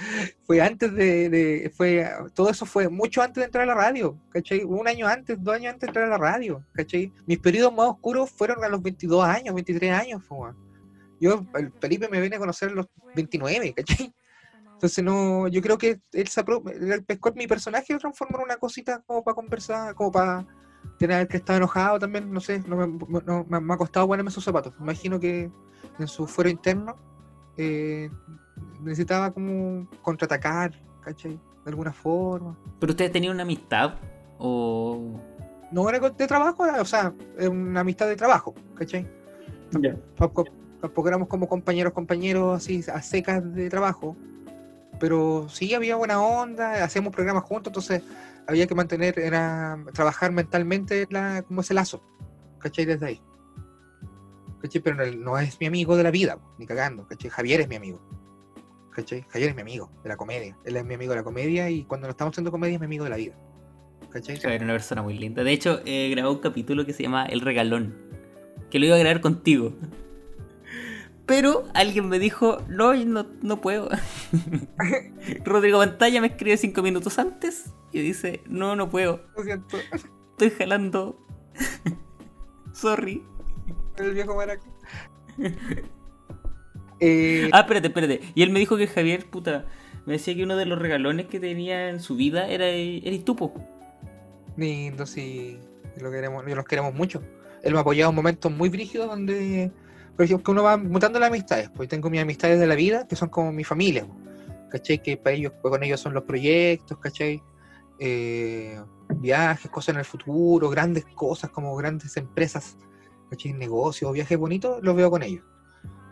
[0.43, 4.17] Fue antes de, fue, todo eso fue mucho antes de entrar a la radio.
[4.29, 4.63] ¿Cachai?
[4.63, 6.63] Un año antes, dos años antes de entrar a la radio.
[6.73, 7.11] ¿Cachai?
[7.25, 10.23] Mis periodos más oscuros fueron a los 22 años, 23 años.
[11.19, 14.13] Yo, el Felipe me viene a conocer a los 29, ¿cachai?
[14.75, 16.43] Entonces no, yo creo que él se
[17.35, 20.45] mi personaje y lo transformó en una cosita como para conversar, como para
[20.99, 22.87] tener que estar enojado también, no sé, no me,
[23.25, 24.73] no- me- me ha costado ponerme sus zapatos.
[24.77, 25.49] Me imagino que
[25.97, 26.95] en su fuero interno
[27.57, 28.09] eh,
[28.81, 31.39] necesitaba como contraatacar, ¿cachai?
[31.63, 32.57] De alguna forma.
[32.79, 33.95] ¿Pero ustedes tenían una amistad?
[34.37, 35.19] ¿O...?
[35.71, 39.09] No era de trabajo, era, o sea, era una amistad de trabajo, ¿cachai?
[40.15, 40.45] Tampoco,
[40.79, 44.15] tampoco éramos como compañeros, compañeros así a secas de trabajo,
[44.99, 48.01] pero sí había buena onda, hacíamos programas juntos, entonces
[48.47, 52.03] había que mantener, era trabajar mentalmente la, como ese lazo,
[52.59, 52.85] ¿cachai?
[52.85, 53.21] Desde ahí.
[54.61, 54.81] ¿Cachai?
[54.81, 57.29] Pero no, es mi amigo de la vida, ni cagando, ¿cachai?
[57.29, 58.01] Javier es mi amigo.
[58.91, 59.25] ¿Cachai?
[59.29, 60.57] Javier es mi amigo de la comedia.
[60.63, 62.85] Él es mi amigo de la comedia y cuando no estamos haciendo comedia es mi
[62.85, 63.35] amigo de la vida.
[64.09, 64.39] ¿Cachai?
[64.41, 65.43] Era una persona muy linda.
[65.43, 67.93] De hecho, eh, grabó un capítulo que se llama El Regalón.
[68.71, 69.73] Que lo iba a grabar contigo.
[71.25, 73.89] Pero alguien me dijo, no, no, no puedo.
[75.45, 79.21] Rodrigo Pantalla me escribe cinco minutos antes y dice, no, no puedo.
[79.35, 79.77] Lo siento,
[80.31, 81.17] Estoy jalando.
[82.73, 83.23] Sorry.
[83.97, 84.65] el viejo maraca.
[86.99, 88.21] Eh, Ah, espérate, espérate.
[88.35, 89.65] Y él me dijo que Javier, puta,
[90.05, 93.53] me decía que uno de los regalones que tenía en su vida era el tupo.
[94.57, 95.59] Lindo, sí.
[96.01, 97.21] Lo queremos, los queremos mucho.
[97.63, 99.71] Él me ha apoyado en momentos muy brígidos donde,
[100.15, 101.69] por ejemplo, que uno va mutando las amistades.
[101.75, 104.05] Pues tengo mis amistades de la vida, que son como mi familia.
[104.05, 104.15] po,
[104.69, 105.01] ¿Cachai?
[105.01, 107.43] Que para ellos, pues con ellos son los proyectos, ¿cachai?
[107.99, 108.79] Eh,
[109.17, 112.77] viajes, cosas en el futuro, grandes cosas como grandes empresas,
[113.29, 113.53] ¿cachai?
[113.53, 115.43] Negocios, viajes bonitos, los veo con ellos.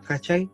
[0.06, 0.50] ¿Cachai?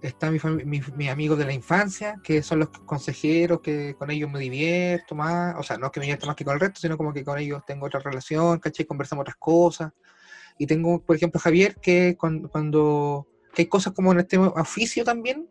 [0.00, 5.14] Están mis amigos de la infancia, que son los consejeros, que con ellos me divierto
[5.14, 7.12] más, o sea, no es que me divierto más que con el resto, sino como
[7.12, 8.84] que con ellos tengo otra relación, ¿cachai?
[8.84, 9.92] Conversamos otras cosas.
[10.58, 15.04] Y tengo, por ejemplo, Javier, que cuando, cuando que hay cosas como en este oficio
[15.04, 15.48] también,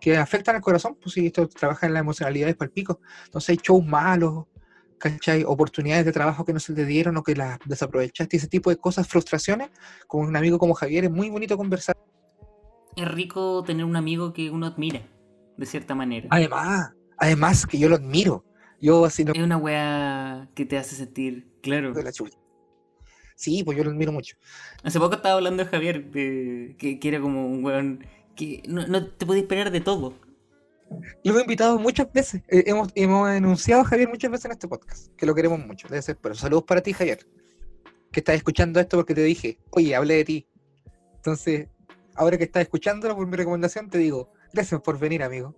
[0.00, 3.00] que afectan al corazón, pues si esto trabaja en la emocionalidad es pico.
[3.24, 4.44] Entonces hay shows malos,
[4.98, 5.44] ¿cachai?
[5.44, 8.76] Oportunidades de trabajo que no se te dieron o que las desaprovechaste, ese tipo de
[8.76, 9.70] cosas, frustraciones,
[10.06, 11.96] con un amigo como Javier es muy bonito conversar.
[12.96, 15.00] Es rico tener un amigo que uno admira,
[15.56, 16.28] de cierta manera.
[16.30, 18.44] Además, además que yo lo admiro.
[18.80, 21.94] Yo así no Es una weá que te hace sentir, claro.
[21.94, 22.36] de la chucha.
[23.34, 24.36] Sí, pues yo lo admiro mucho.
[24.82, 28.04] Hace poco estaba hablando de Javier, de- que, que era como un weón
[28.36, 30.14] que no, no te podías esperar de todo.
[31.24, 32.42] Lo he invitado muchas veces.
[32.48, 35.88] Eh, hemos, hemos denunciado a Javier muchas veces en este podcast, que lo queremos mucho.
[35.88, 37.26] Debe ser, pero saludos para ti, Javier.
[38.12, 40.46] Que estás escuchando esto porque te dije, oye, hablé de ti.
[41.16, 41.68] Entonces,
[42.14, 45.54] ahora que estás escuchándolo por mi recomendación, te digo, gracias por venir, amigo.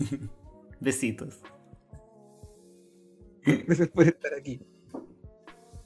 [0.80, 1.40] Besitos.
[3.44, 4.60] Gracias por estar aquí.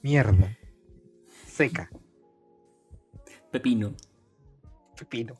[0.01, 0.57] Mierda.
[1.59, 1.89] Seca.
[3.51, 3.93] Pepino.
[4.97, 5.35] Pepino.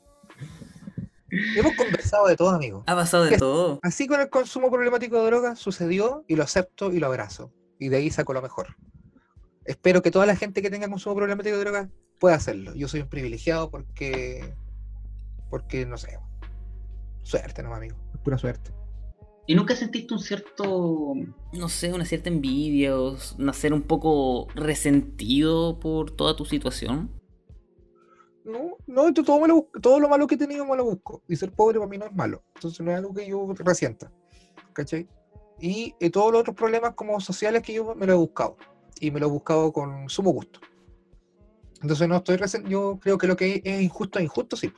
[1.30, 2.84] Hemos conversado de todo, amigo.
[2.86, 3.78] Ha pasado de todo.
[3.82, 7.54] Así con el consumo problemático de drogas sucedió y lo acepto y lo abrazo.
[7.78, 8.76] Y de ahí saco lo mejor.
[9.64, 12.74] Espero que toda la gente que tenga consumo problemático de drogas pueda hacerlo.
[12.74, 14.54] Yo soy un privilegiado porque.
[15.48, 16.18] Porque, no sé.
[17.22, 17.96] Suerte, no, amigo.
[18.22, 18.72] Pura suerte.
[19.50, 21.12] ¿Y nunca sentiste un cierto,
[21.52, 27.10] no sé, una cierta envidia o nacer un poco resentido por toda tu situación?
[28.44, 31.24] No, no, todo, todo lo malo que he tenido me lo busco.
[31.26, 32.44] Y ser pobre para mí no es malo.
[32.54, 34.12] Entonces no es algo que yo resienta.
[34.72, 35.08] ¿Cachai?
[35.58, 38.56] Y eh, todos los otros problemas como sociales que yo me lo he buscado.
[39.00, 40.60] Y me lo he buscado con sumo gusto.
[41.82, 42.38] Entonces no estoy
[42.68, 44.72] Yo creo que lo que es injusto es injusto, sí.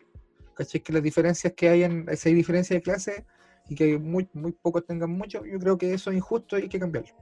[0.54, 0.80] ¿Cachai?
[0.80, 2.06] Que las diferencias que hay en.
[2.16, 3.26] Si hay diferencias de clase
[3.68, 6.68] y que muy, muy pocos tengan mucho, yo creo que eso es injusto y hay
[6.68, 7.12] que cambiarlo.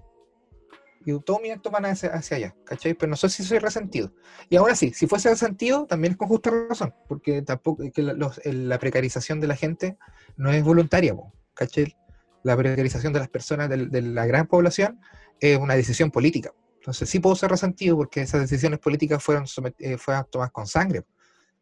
[1.06, 2.92] Y todos mis actos van hacia, hacia allá, ¿cachai?
[2.92, 4.12] Pero no sé si soy resentido.
[4.50, 8.12] Y ahora sí, si fuese resentido, también es con justa razón, porque tampoco que la,
[8.12, 9.96] los- la precarización de la gente
[10.36, 11.16] no es voluntaria,
[11.54, 11.96] ¿cachai?
[12.42, 15.00] La precarización de las personas, del- de, la gran población,
[15.40, 16.52] es una decisión política.
[16.76, 19.44] Entonces sí puedo ser resentido porque esas decisiones políticas fueron,
[19.78, 21.02] eh, fueron tomadas con sangre,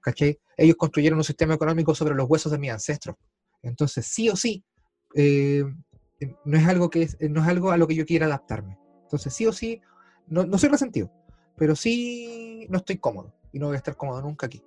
[0.00, 0.36] ¿cachai?
[0.56, 3.14] Ellos construyeron un sistema económico sobre los huesos de mis ancestros.
[3.62, 4.64] Entonces sí o sí,
[5.14, 5.64] eh,
[6.44, 8.78] no es algo que es- no es algo a lo que yo quiera adaptarme.
[9.02, 9.80] Entonces, sí o sí,
[10.26, 11.10] no, no soy resentido,
[11.56, 14.62] pero sí no estoy cómodo y no voy a estar cómodo nunca aquí.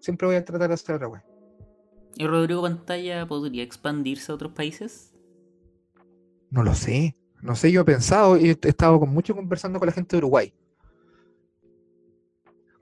[0.00, 1.24] Siempre voy a tratar de hacer otra.
[2.16, 5.12] ¿Y Rodrigo Pantalla podría expandirse a otros países?
[6.50, 9.86] No lo sé, no sé, yo he pensado y he estado con mucho conversando con
[9.86, 10.54] la gente de Uruguay.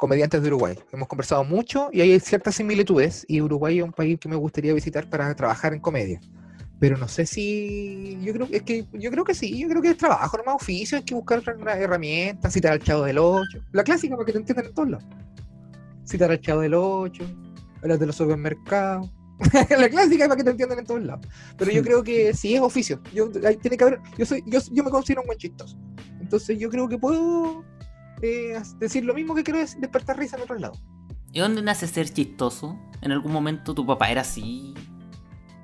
[0.03, 0.77] Comediantes de Uruguay.
[0.91, 4.75] Hemos conversado mucho y hay ciertas similitudes y Uruguay es un país que me gustaría
[4.75, 6.21] visitar para trabajar en comedia.
[6.81, 8.19] Pero no sé si.
[8.21, 10.57] Yo creo, es que, yo creo que sí, yo creo que es trabajo, no más
[10.57, 11.41] oficio, hay que buscar
[11.79, 13.61] herramientas, citar al chavo del 8.
[13.71, 15.07] La clásica para que te entiendan en todos lados.
[16.05, 17.25] Citar al chavo del 8,
[17.83, 19.09] hablar de los supermercados.
[19.71, 21.25] la clásica para que te entiendan en todos lados.
[21.57, 23.01] Pero yo creo que sí es oficio.
[23.15, 25.79] Yo, ahí tiene que haber, yo, soy, yo, yo me considero un buen chistoso.
[26.21, 27.65] Entonces yo creo que puedo
[28.23, 30.83] eh, decir lo mismo que quiero decir, despertar risa en otros lados.
[31.33, 32.79] ¿Y dónde nace ser chistoso?
[33.01, 34.75] ¿En algún momento tu papá era así?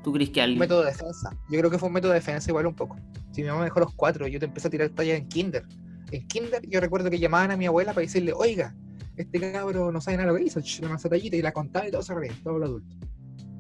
[0.03, 0.61] ¿Tú crees que Un alguien...
[0.61, 1.37] método de defensa.
[1.51, 2.97] Yo creo que fue un método de defensa igual un poco.
[3.33, 5.65] Si mi mamá me dejó los cuatro, yo te empecé a tirar tallas en kinder.
[6.11, 8.75] En kinder yo recuerdo que llamaban a mi abuela para decirle, oiga,
[9.17, 12.03] este cabro no sabe nada lo que hizo, le tallita y la contaba y todo
[12.03, 12.99] se reía, todos los adultos.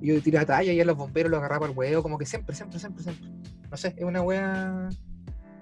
[0.01, 2.55] Y yo tiraba talla y a los bomberos lo agarraba al huevo, como que siempre,
[2.55, 3.28] siempre, siempre, siempre.
[3.70, 4.88] No sé, es una wea...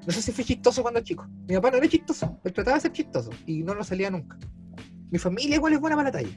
[0.07, 1.27] No sé si fue chistoso cuando chico.
[1.49, 4.39] Mi papá no era chistoso, él trataba de ser chistoso y no lo salía nunca.
[5.11, 6.31] Mi familia igual es buena para la talla.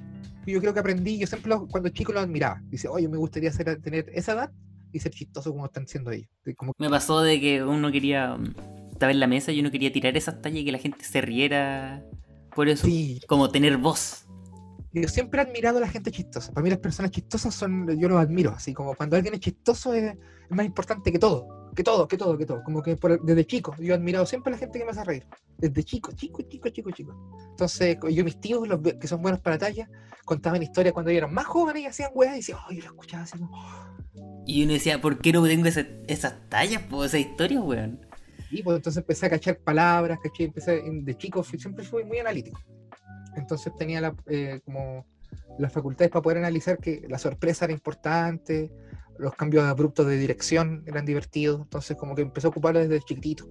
[0.46, 2.62] Y yo creo que aprendí, yo siempre lo- cuando chico lo admiraba.
[2.70, 4.52] Dice, oye, me gustaría ser- tener esa edad
[4.92, 6.30] y ser chistoso como están siendo ellos.
[6.58, 8.36] Como, Me pasó de que uno quería...
[8.38, 8.54] mm,
[8.92, 11.22] Estaba en la mesa y uno quería tirar esas tallas y que la gente se
[11.22, 12.04] riera
[12.54, 12.86] por eso.
[12.86, 14.26] sí, Como tener voz.
[14.92, 16.52] yo siempre he admirado a la gente chistosa.
[16.52, 19.94] Para mí las personas chistosas son, yo los admiro, así como cuando alguien es chistoso
[19.94, 20.18] es, es
[20.50, 21.48] más importante que todo,
[21.80, 22.62] que todo, que todo, que todo.
[22.62, 25.02] Como que por- desde chico, yo he admirado siempre a la gente que me hace
[25.06, 25.26] reír.
[25.58, 27.16] Desde chico, chico, chico, chico, chico.
[27.52, 29.90] Entonces, yo mis tíos, los que son buenos para la talla,
[30.26, 32.88] contaban historias cuando ellos eran más jóvenes y hacían weas y decían, oh, yo lo
[32.88, 33.58] escuchaba así como,
[34.46, 38.06] Y uno decía, ¿por qué no tengo esa- esas tallas, po, esa historia, weón?
[38.52, 42.18] Y pues entonces empecé a cachar palabras, caché, empecé de chico, fui- siempre fui muy
[42.20, 42.60] analítico.
[43.38, 45.06] Entonces tenía la, eh, como
[45.58, 48.70] las facultades para poder analizar que la sorpresa era importante,
[49.20, 53.48] los cambios abruptos de dirección eran divertidos, entonces como que empecé a ocuparlo desde chiquitito.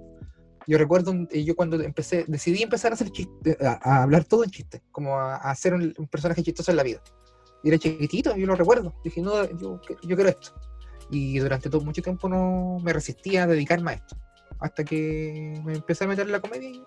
[0.67, 4.45] Yo recuerdo, eh, yo cuando empecé, decidí empezar a hacer chiste, a, a hablar todo
[4.45, 7.01] en chiste, como a, a un, un personaje chistoso en la vida.
[7.63, 8.95] Y era chiquitito, yo lo recuerdo.
[9.03, 10.53] Dije, no, yo, yo quiero esto.
[11.11, 14.17] Y durante todo mucho tiempo no me resistía a dedicarme a esto
[14.61, 16.83] hasta que me empecé a meter en la comedia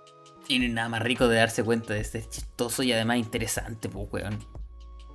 [0.49, 4.39] hay nada más rico de darse cuenta de ser chistoso y además interesante, pues, weón.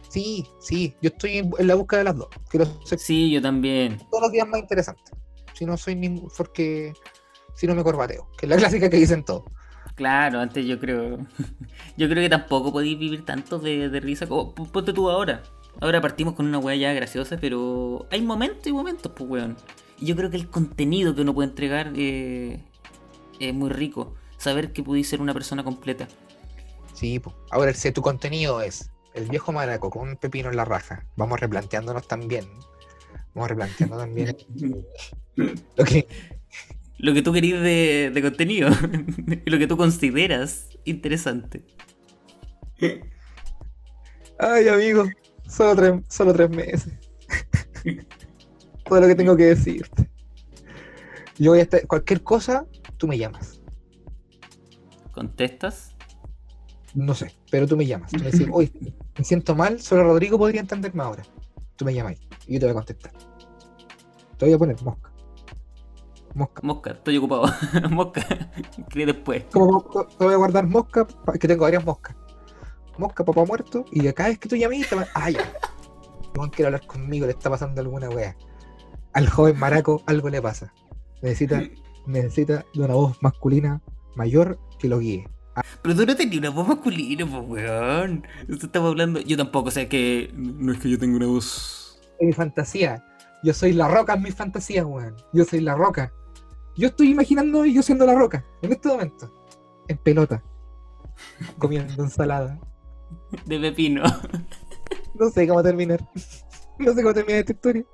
[0.09, 2.29] Sí, sí, yo estoy en, la búsqueda de las dos.
[2.49, 3.99] Quiero ser Sí, yo también.
[4.11, 5.13] todos los días más interesante.
[5.55, 6.93] Si no soy ni porque
[7.55, 9.45] si no me corbateo, que es la clásica que dicen todos.
[9.95, 11.19] Claro, antes yo creo.
[11.97, 14.55] Yo creo que tampoco podéis vivir tanto de, de risa como.
[14.55, 15.43] Ponte tú ahora.
[15.81, 19.57] Ahora partimos con una weá ya graciosa, pero hay momentos y momentos, pues, weón.
[19.99, 22.63] Y yo creo que el contenido que uno puede entregar eh,
[23.41, 24.15] es muy rico.
[24.37, 26.09] Saber que pudiste ser una persona completa.
[26.93, 27.35] Sí, pues.
[27.51, 31.41] Ahora, si tu contenido es el viejo maraco con un pepino en la raja, vamos
[31.41, 32.45] replanteándonos también.
[33.35, 34.37] Vamos replanteando también
[35.77, 36.07] lo que
[36.99, 38.69] Lo que tú querís de, de contenido.
[39.45, 41.65] y lo que tú consideras interesante.
[44.39, 45.05] Ay, amigo,
[45.49, 46.93] solo tres, solo tres meses.
[48.85, 50.11] Todo lo que tengo que decirte.
[51.39, 53.61] Yo voy a estar, cualquier cosa, tú me llamas.
[55.13, 55.95] ¿Contestas?
[56.95, 58.11] No sé, pero tú me llamas.
[58.11, 58.73] Tú me decís, hoy
[59.19, 61.23] me siento mal, solo Rodrigo podría entenderme ahora.
[61.77, 63.13] Tú me llamas y yo te voy a contestar.
[64.39, 65.13] Te voy a poner mosca.
[66.35, 66.61] Mosca.
[66.63, 67.47] Mosca, estoy ocupado.
[67.91, 68.27] Mosca,
[68.91, 69.45] que después.
[69.53, 69.83] Como
[70.19, 71.07] te voy a guardar mosca,
[71.41, 72.15] que tengo varias moscas.
[72.99, 75.07] Mosca, papá muerto, y acá es que tú llamas y te va.
[75.15, 75.41] Ah, ya.
[76.35, 78.37] No quiere hablar conmigo, le está pasando alguna wea.
[79.15, 80.75] Al joven maraco algo le pasa.
[81.23, 81.63] Necesita,
[82.07, 83.81] necesita de una voz masculina
[84.15, 85.27] mayor que lo guíe.
[85.83, 88.27] Pero tú no tenías una voz masculina, pues, weón.
[88.75, 89.21] Hablando.
[89.21, 90.31] Yo tampoco, o sea que.
[90.35, 92.01] No es que yo tenga una voz.
[92.19, 93.05] En mi fantasía.
[93.43, 95.17] Yo soy la roca en mis fantasías, weón.
[95.33, 96.13] Yo soy la roca.
[96.77, 99.33] Yo estoy imaginando yo siendo la roca, en este momento.
[99.89, 100.43] En pelota.
[101.59, 102.59] Comiendo ensalada.
[103.47, 104.03] De pepino.
[105.19, 106.01] No sé cómo terminar.
[106.79, 107.85] No sé cómo terminar esta historia.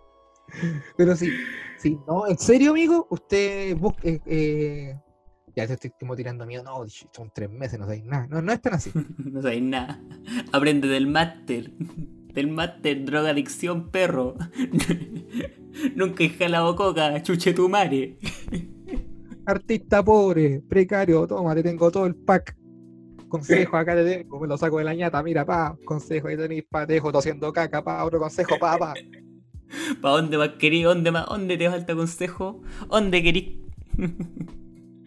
[0.96, 1.30] Pero sí,
[1.78, 4.98] sí, no, en serio, amigo, usted busque, eh,
[5.54, 6.62] Ya te estoy como tirando miedo.
[6.62, 8.26] No, son tres meses, no sabéis nada.
[8.28, 8.90] No, no es tan así.
[9.18, 10.00] no sabéis nada.
[10.52, 11.70] Aprende del máster.
[12.32, 14.36] Del máster, drogadicción, perro.
[15.94, 18.16] Nunca he jalado coca, chuche tu madre.
[19.46, 22.56] Artista pobre, precario, toma, te tengo todo el pack.
[23.28, 26.64] Consejo acá te tengo, me lo saco de la ñata, mira, pa, consejo ahí tenéis,
[26.70, 28.94] pa, te dejo tosiendo caca, pa, otro consejo, pa, pa.
[30.00, 30.94] ¿Pa dónde vas querido?
[30.94, 31.26] ¿Dónde más?
[31.26, 32.60] ¿Dónde te falta consejo?
[32.88, 33.58] ¿Dónde querís?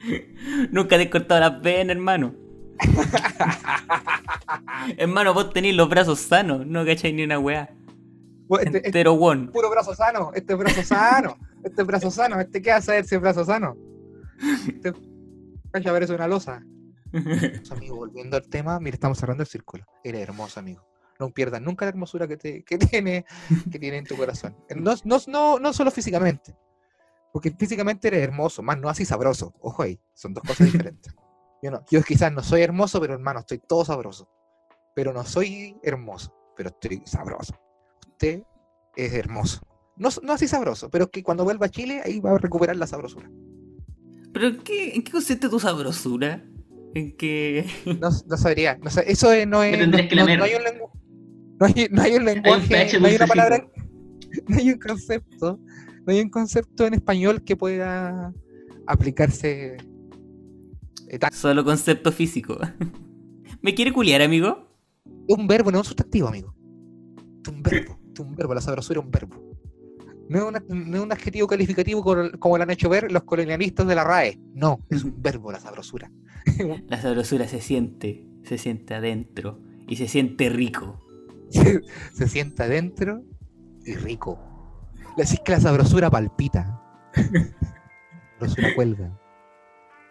[0.72, 2.36] Nunca te he cortado las venas, hermano.
[4.98, 7.70] hermano, vos tenés los brazos sanos, no cacháis ni una weá.
[8.50, 9.48] Este, este, Entero one.
[9.48, 13.16] puro brazo sano, este es brazo sano, este es brazo sano, este qué hace si
[13.16, 13.76] es brazo sano.
[14.68, 14.94] Este,
[15.72, 16.64] cacha, ver, es una losa.
[17.72, 19.86] amigo, volviendo al tema, mira, estamos cerrando el círculo.
[20.04, 20.86] Eres hermoso, amigo.
[21.20, 23.26] No pierdas nunca la hermosura que, te, que, tiene,
[23.72, 24.56] que tiene en tu corazón.
[24.76, 26.54] No, no, no, no solo físicamente,
[27.36, 29.54] porque físicamente eres hermoso, más no así sabroso.
[29.60, 31.14] Ojo ahí, son dos cosas diferentes.
[31.62, 34.30] Yo, no, yo quizás no soy hermoso, pero hermano, estoy todo sabroso.
[34.96, 37.56] Pero no soy hermoso, pero estoy sabroso.
[38.08, 38.44] Usted
[38.96, 39.60] es hermoso.
[39.98, 42.88] No, no así sabroso, pero que cuando vuelva a Chile, ahí va a recuperar la
[42.88, 43.30] sabrosura.
[44.32, 46.42] ¿Pero en qué, en qué consiste tu sabrosura?
[46.94, 47.66] En que.
[48.00, 48.78] No, no sabría.
[48.78, 49.76] No eso es- no es.
[49.76, 50.92] Que no, hay un lengu-
[51.60, 53.68] no hay, un lenguaje, no hay una palabra,
[54.48, 55.60] no hay un concepto,
[56.06, 58.34] no hay un concepto en español que pueda
[58.88, 59.78] aplicarse
[61.10, 62.58] eh, Solo concepto físico.
[63.62, 64.68] ¿Me quiere culiar, amigo?
[65.28, 66.54] Un verbo, no es un sustantivo, amigo.
[67.44, 69.36] Es un verbo, es un verbo, la sabrosura es un verbo.
[70.30, 73.24] No es, una- no es un adjetivo calificativo como, como lo han hecho ver los
[73.24, 74.40] colonialistas de la RAE.
[74.54, 76.12] No, es un verbo la sabrosura.
[76.88, 81.00] La sabrosura se siente, se siente adentro y se siente rico.
[81.50, 81.82] se,
[82.14, 83.24] se sienta adentro
[83.84, 84.40] y rico.
[85.18, 86.82] Le decís que la sabrosura palpita.
[87.14, 89.12] La sabrosura cuelga.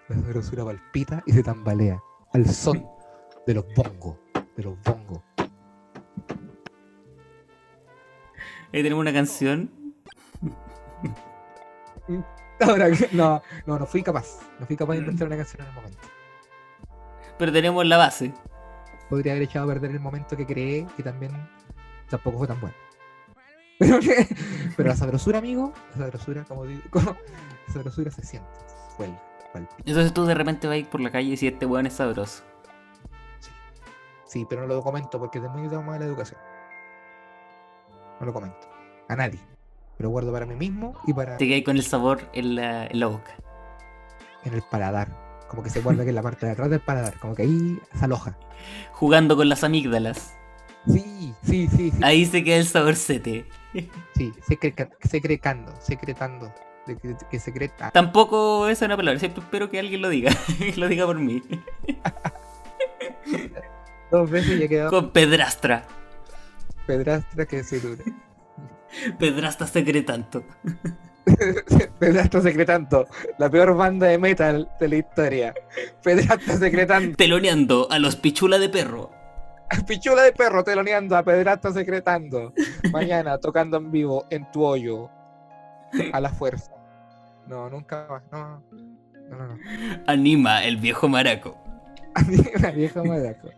[0.09, 2.03] La sabrosura palpita y se tambalea
[2.33, 2.87] al son
[3.47, 4.17] de los bongos.
[4.57, 5.21] De los bongos.
[8.73, 9.71] Ahí tenemos una canción.
[12.61, 14.41] Ahora, no, no, no fui capaz.
[14.59, 15.99] No fui capaz de inventar una canción en el momento.
[17.39, 18.33] Pero tenemos la base.
[19.11, 21.33] Podría haber echado a perder el momento que creé, que también
[22.09, 22.84] tampoco fue tan bueno.
[23.79, 28.49] Pero, la sabrosura, amigo, la sabrosura, como digo, la sabrosura se siente,
[28.97, 29.21] cuelga,
[29.53, 29.83] palpita.
[29.85, 31.95] Entonces tú de repente vas a ir por la calle y decís, este weón es
[31.95, 32.45] sabroso.
[33.41, 33.51] Sí.
[34.27, 36.41] Sí, pero no lo comento porque es muy trauma de la educación.
[38.21, 38.69] No lo comento.
[39.09, 39.41] A nadie.
[39.97, 42.99] Pero guardo para mí mismo y para Te quedas con el sabor en la, en
[43.01, 43.33] la boca.
[44.45, 45.09] en el paladar.
[45.49, 47.19] Como que se guarda que en la parte de atrás del paladar.
[47.21, 48.37] Como que ahí se aloja.
[48.93, 50.35] Jugando con las amígdalas.
[50.87, 51.99] Sí, sí, sí, sí.
[52.03, 53.47] Ahí se queda el saborcete.
[54.15, 54.33] Sí,
[55.01, 56.53] secrecando, secretando.
[56.87, 57.91] De que, que secreta.
[57.91, 60.33] Tampoco esa es una palabra, siempre espero que alguien lo diga.
[60.59, 61.43] que lo diga por mí.
[64.11, 65.87] Dos veces ya quedó Con pedrastra.
[66.87, 68.05] pedrastra que se dure.
[69.19, 70.45] Pedrastra secretanto.
[71.99, 73.09] Pedrastra secretando.
[73.39, 75.55] La peor banda de metal de la historia.
[76.03, 77.17] Pedrastra secretando.
[77.17, 79.11] Teloneando a los pichula de perro.
[79.87, 82.53] Pichula de perro teloneando a Pedrastra secretando.
[82.93, 85.11] Mañana tocando en vivo en tu hoyo.
[86.13, 86.73] A la fuerza.
[87.47, 88.23] No, nunca más.
[88.33, 88.63] No,
[89.31, 89.47] no, no.
[89.49, 89.59] no.
[90.07, 91.57] Anima el viejo maraco.
[92.15, 93.49] A mí una vieja maraco.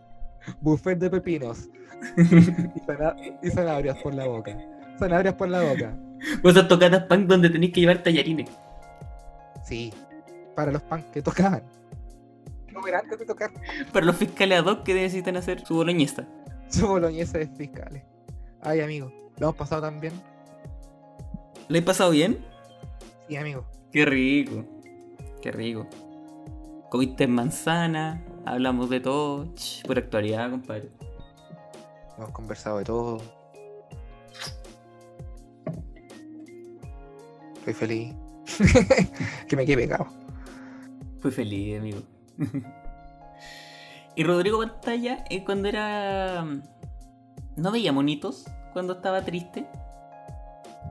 [0.61, 1.69] Buffet de pepinos.
[2.17, 4.55] Y, zana- y zanahorias por la boca.
[4.99, 5.93] Zanahorias por la boca.
[6.41, 8.49] Cosas tocadas punk donde tenéis que llevar tallarines.
[9.63, 9.93] Sí.
[10.55, 11.63] Para los punk que tocaban.
[12.93, 13.51] Antes de tocar.
[13.91, 16.27] Para los fiscales ad hoc que necesitan hacer su boloñesa.
[16.69, 18.03] Su boloñesa de fiscales.
[18.61, 19.11] Ay, amigo.
[19.37, 20.13] Lo hemos pasado tan bien.
[21.69, 22.39] ¿Le he pasado bien?
[23.27, 23.65] Sí, amigo.
[23.91, 24.65] Qué rico.
[25.41, 25.87] Qué rico.
[26.89, 29.53] Comiste manzana, hablamos de todo.
[29.55, 30.89] Ch, por actualidad, compadre.
[32.17, 33.21] Hemos conversado de todo.
[37.57, 38.15] Estoy feliz.
[39.47, 40.07] que me quede pegado.
[41.19, 41.99] Fui feliz, amigo.
[44.15, 46.45] Y Rodrigo Pantalla, eh, cuando era.
[47.55, 48.45] ¿No veía monitos?
[48.73, 49.67] Cuando estaba triste.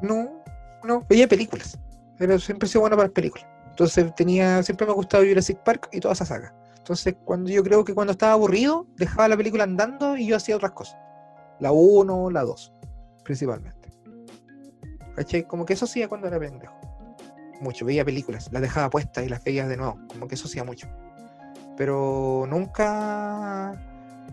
[0.03, 0.43] No,
[0.85, 1.05] no.
[1.09, 1.79] Veía películas.
[2.19, 3.47] Pero siempre he sido bueno para las películas.
[3.71, 6.55] Entonces tenía, siempre me ha gustado Jurassic Park y toda esa saga.
[6.79, 10.57] Entonces cuando yo creo que cuando estaba aburrido, dejaba la película andando y yo hacía
[10.57, 10.97] otras cosas.
[11.61, 12.73] La 1, la 2,
[13.23, 13.91] principalmente.
[15.47, 16.75] Como que eso hacía cuando era pendejo.
[17.61, 19.99] Mucho, veía películas, las dejaba puestas y las veía de nuevo.
[20.09, 20.89] Como que eso hacía mucho.
[21.77, 23.73] Pero nunca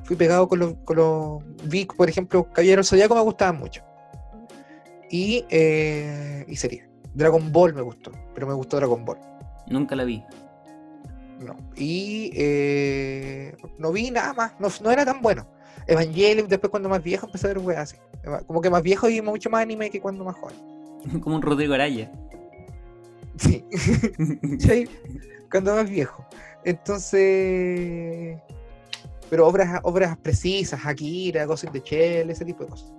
[0.04, 3.84] fui pegado con los, con los Vic, por ejemplo, Caballero del Zodiaco me gustaban mucho.
[5.10, 6.90] Y, eh, y serie.
[7.14, 9.20] Dragon Ball me gustó, pero me gustó Dragon Ball.
[9.68, 10.24] Nunca la vi.
[11.40, 11.56] No.
[11.76, 14.54] Y eh, no vi nada más.
[14.60, 15.46] No, no era tan bueno.
[15.88, 17.98] Evangelion, después cuando más viejo empecé a ver weas así.
[18.48, 20.56] Como que más viejo y mucho más anime que cuando más joven.
[21.22, 22.12] Como un Rodrigo Araya.
[23.38, 23.64] Sí.
[24.60, 24.88] Sí,
[25.54, 26.26] Cuando más viejo.
[26.64, 28.42] Entonces.
[29.30, 32.92] Pero obras, obras precisas, Akira, cosas de Shell, ese tipo de cosas.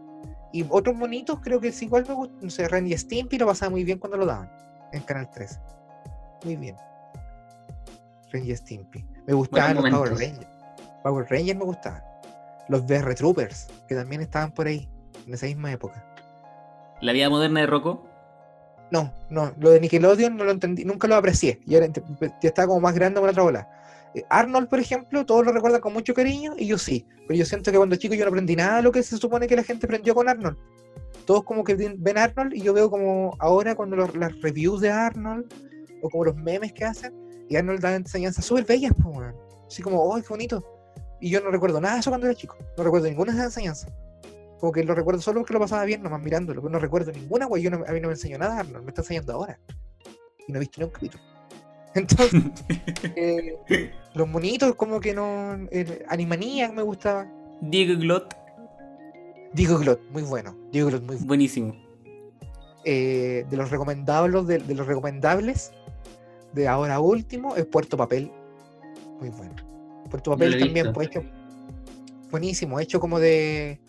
[0.52, 2.34] Y otros bonitos, creo que sí, igual me gusta.
[2.40, 4.48] No sé, Randy Stimpy lo pasaba muy bien cuando lo daban
[4.92, 5.58] en Canal 13.
[6.44, 6.76] Muy bien.
[8.32, 9.04] Randy Stimpy.
[9.26, 10.46] Me gustaban los Power Rangers.
[11.02, 12.04] Power Rangers me gustaban.
[12.68, 14.88] Los BR Troopers, que también estaban por ahí,
[15.26, 16.06] en esa misma época.
[17.00, 18.13] ¿La vida moderna de Rocco?
[18.90, 21.60] No, no, lo de Nickelodeon no lo entendí, nunca lo aprecié.
[21.66, 23.68] Ya, era, ya estaba como más grande con otra bola.
[24.14, 27.06] Eh, Arnold, por ejemplo, todos lo recuerdan con mucho cariño y yo sí.
[27.26, 29.46] Pero yo siento que cuando chico yo no aprendí nada de lo que se supone
[29.46, 30.56] que la gente aprendió con Arnold.
[31.26, 35.52] Todos como que ven Arnold y yo veo como ahora cuando las reviews de Arnold
[36.02, 37.14] o como los memes que hacen
[37.48, 39.34] y Arnold da enseñanzas súper bellas, pues,
[39.66, 40.64] así como, ¡oh, qué bonito!
[41.20, 42.56] Y yo no recuerdo nada de eso cuando era chico.
[42.76, 43.92] No recuerdo ninguna de esas enseñanzas.
[44.64, 46.62] Como que lo recuerdo solo porque lo pasaba bien, nomás mirándolo.
[46.62, 47.62] Pero no recuerdo ninguna, güey.
[47.62, 48.82] Yo no, a mí no me enseñó nada, Arnold.
[48.82, 49.60] Me está enseñando ahora.
[50.48, 51.22] Y no he visto ni un capítulo.
[51.94, 52.42] Entonces,
[53.14, 55.54] eh, los monitos, como que no.
[55.70, 57.30] Eh, Animanía me gustaba.
[57.60, 58.34] Diego Glot.
[59.52, 60.56] Diego Glot, muy bueno.
[60.72, 61.76] Diego Glot, muy Buenísimo.
[62.86, 65.72] Eh, de los recomendables, de, de, los recomendables,
[66.54, 68.32] de ahora último, es Puerto Papel.
[69.20, 69.56] Muy bueno.
[70.08, 71.22] Puerto Papel también, pues hecho.
[72.30, 73.83] Buenísimo, hecho como de.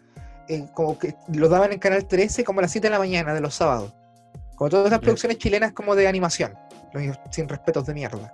[0.74, 3.42] Como que lo daban en Canal 13 como a las 7 de la mañana de
[3.42, 3.94] los sábados.
[4.56, 6.54] Como todas las producciones chilenas como de animación,
[7.30, 8.34] sin respetos de mierda.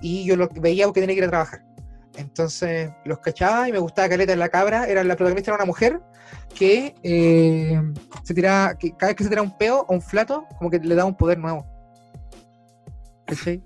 [0.00, 1.62] Y yo lo veía porque tenía que ir a trabajar.
[2.16, 4.86] Entonces los cachaba y me gustaba Caleta en la cabra.
[4.86, 6.00] Era la protagonista era una mujer
[6.54, 7.80] que eh,
[8.22, 10.78] se tiraba, que cada vez que se tiraba un peo o un flato, como que
[10.78, 11.66] le daba un poder nuevo.
[13.26, 13.62] ¿Cachai?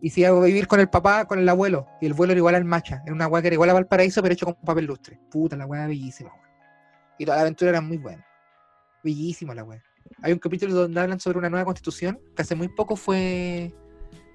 [0.00, 1.86] Y si hago vivir con el papá, con el abuelo.
[2.00, 3.02] Y el abuelo era igual al macha.
[3.04, 5.20] Era una weá que era igual a Valparaíso, pero hecho con papel lustre.
[5.30, 6.32] Puta, la weá bellísima,
[7.18, 8.24] Y toda la aventura era muy buena.
[9.02, 9.82] Bellísima la weá.
[10.22, 13.72] Hay un capítulo donde hablan sobre una nueva constitución que hace muy poco fue.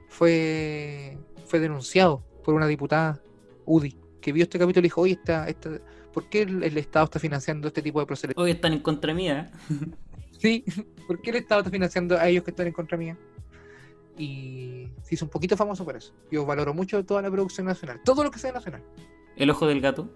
[0.08, 1.18] fue.
[1.46, 3.22] fue denunciado por una diputada,
[3.66, 5.70] UDI, que vio este capítulo y dijo, oye, esta, esta,
[6.14, 8.36] ¿por qué el, Estado está financiando este tipo de procesos?
[8.38, 9.52] Hoy están en contra mía.
[10.40, 10.64] sí,
[11.08, 13.18] ¿por qué el Estado está financiando a ellos que están en contra mía?
[14.18, 16.14] y se hizo un poquito famoso por eso.
[16.32, 18.84] Yo valoro mucho toda la producción nacional, todo lo que sea nacional.
[19.36, 20.10] ¿El ojo del gato?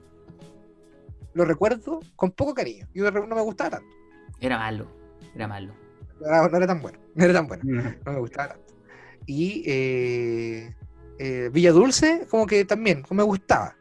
[1.34, 2.88] Lo recuerdo con poco cariño.
[2.94, 3.96] Yo no me gustaba tanto.
[4.40, 4.88] Era malo,
[5.36, 5.74] era malo.
[6.20, 7.64] No, era tan bueno, no era tan bueno,
[8.06, 8.74] no me gustaba tanto.
[9.26, 10.76] Y eh,
[11.20, 13.76] eh, Villa Dulce, como que también, como me gustaba,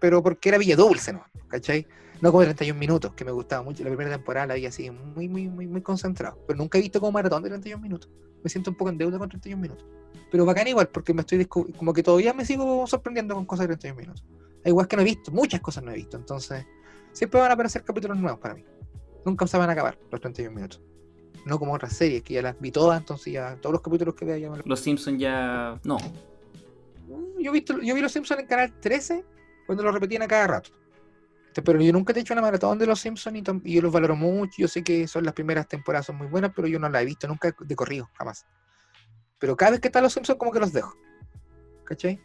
[0.00, 1.24] pero porque era Villa Dulce, ¿no?
[1.48, 1.86] ¿Cachai?
[2.20, 3.84] No como 31 minutos, que me gustaba mucho.
[3.84, 6.38] La primera temporada la vi así, muy, muy, muy, muy concentrado.
[6.46, 8.10] Pero nunca he visto como maratón de 31 minutos
[8.44, 9.86] me siento un poco en deuda con 31 minutos.
[10.30, 13.76] Pero bacán igual, porque me estoy como que todavía me sigo sorprendiendo con cosas de
[13.76, 14.24] 31 minutos.
[14.64, 16.66] Hay igual que no he visto, muchas cosas no he visto, entonces
[17.14, 18.64] siempre van a aparecer capítulos nuevos para mí.
[19.24, 20.82] Nunca se van a acabar los 31 minutos.
[21.46, 24.24] No como otras series, que ya las vi todas, entonces ya todos los capítulos que
[24.24, 25.80] vea ya me Los Simpsons ya...
[25.84, 25.96] no.
[27.38, 29.24] Yo, he visto, yo vi Los Simpsons en Canal 13
[29.66, 30.70] cuando lo repetían a cada rato.
[31.62, 34.16] Pero yo nunca te he hecho una maratón de los Simpsons y, yo los valoro
[34.16, 34.54] mucho.
[34.58, 37.04] Yo sé que son las primeras temporadas, son muy buenas, pero yo no las he
[37.04, 38.44] visto nunca de corrido, jamás.
[39.38, 40.96] Pero cada vez que están los Simpsons, como que los dejo.
[41.84, 42.20] ¿Cachai?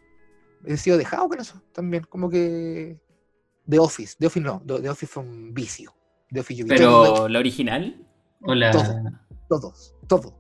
[0.66, 2.98] He sido dejado con eso también, como que.
[3.70, 5.94] The Office, The Office no, The Office fue un vicio.
[6.32, 8.06] The Office, yo ¿Pero la original?
[8.42, 8.72] ¿O la...
[9.48, 9.74] Todo,
[10.08, 10.36] todo,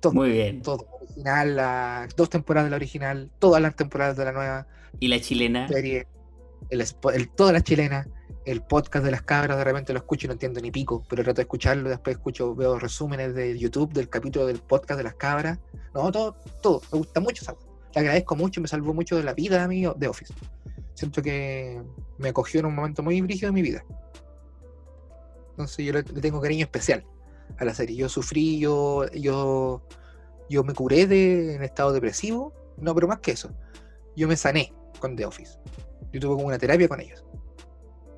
[0.00, 0.62] todo, Muy bien.
[0.62, 4.66] Todo, original, las dos temporadas de la original, todas las temporadas de la nueva.
[4.98, 5.68] ¿Y la chilena?
[5.68, 6.06] Serie
[6.70, 8.06] el, toda la chilena,
[8.44, 11.22] el podcast de las cabras, de repente lo escucho y no entiendo ni pico, pero
[11.22, 15.14] trato de escucharlo, después escucho, veo resúmenes de YouTube del capítulo del podcast de las
[15.14, 15.58] cabras.
[15.94, 17.54] No, todo, todo, me gusta mucho esa
[17.94, 20.32] Le agradezco mucho, me salvó mucho de la vida a mí de Office.
[21.00, 21.82] Siento que
[22.18, 23.82] me acogió en un momento muy brígido de mi vida.
[25.52, 27.06] Entonces yo le, tengo cariño especial
[27.56, 27.96] a la serie.
[27.96, 29.82] Yo sufrí, yo, yo,
[30.50, 32.52] yo me curé de en estado depresivo.
[32.76, 33.50] No, pero más que eso.
[34.14, 35.58] Yo me sané con The Office
[36.12, 37.24] yo tuve como una terapia con ellos.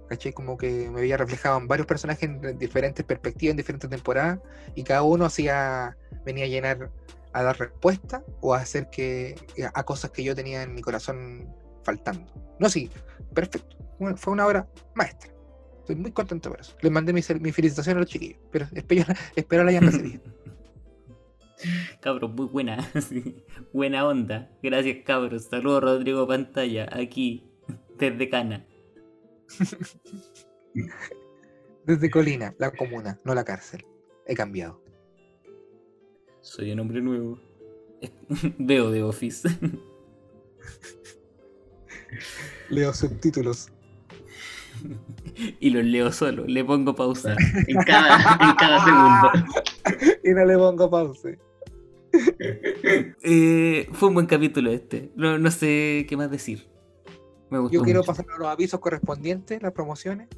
[0.09, 0.33] ¿Caché?
[0.33, 4.41] Como que me había reflejado en varios personajes en diferentes perspectivas, en diferentes temporadas,
[4.75, 6.91] y cada uno hacía, venía a llenar,
[7.33, 9.37] a dar respuesta o a hacer que,
[9.73, 12.33] a cosas que yo tenía en mi corazón faltando.
[12.59, 12.91] No, sí,
[13.35, 13.77] perfecto.
[14.17, 15.33] Fue una obra maestra.
[15.81, 16.77] Estoy muy contento por eso.
[16.81, 19.05] Les mandé mi, mi felicitación a los chiquillos, pero espero,
[19.37, 20.23] espero la hayan recibido.
[22.01, 22.91] Cabros, muy buena.
[23.73, 24.51] Buena onda.
[24.63, 25.45] Gracias, cabros.
[25.45, 26.89] Saludos, Rodrigo Pantalla.
[26.93, 27.49] Aquí
[27.99, 28.67] desde Cana.
[31.85, 33.85] Desde Colina, la comuna, no la cárcel.
[34.27, 34.83] He cambiado.
[36.41, 37.39] Soy un hombre nuevo.
[38.59, 39.49] Veo de Office.
[42.69, 43.71] Leo subtítulos.
[45.61, 47.37] y los leo solo, le pongo pausa
[47.67, 49.31] en cada, en cada segundo.
[50.25, 51.31] y no le pongo pausa.
[53.23, 55.11] Eh, fue un buen capítulo este.
[55.17, 56.69] No, no, sé qué más decir.
[57.51, 60.29] Me gustó Yo quiero pasar a los avisos correspondientes, las promociones.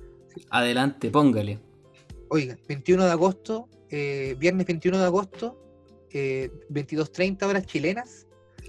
[0.51, 1.60] Adelante, póngale.
[2.28, 5.60] Oiga, 21 de agosto, eh, viernes 21 de agosto,
[6.10, 8.23] eh, 22.30 horas chilenas.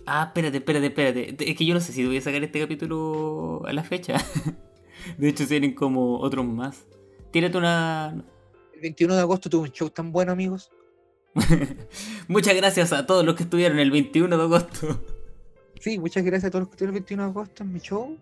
[0.06, 1.52] Ah, espérate, espérate, espérate.
[1.52, 4.16] Es que yo no sé si voy a sacar este capítulo a la fecha.
[5.18, 6.86] De hecho, tienen como otros más.
[7.32, 8.24] Tírate una.
[8.74, 10.70] El 21 de agosto tuve un show tan bueno, amigos.
[12.28, 15.04] muchas gracias a todos los que estuvieron el 21 de agosto.
[15.78, 18.18] Sí, muchas gracias a todos los que estuvieron el 21 de agosto en mi show.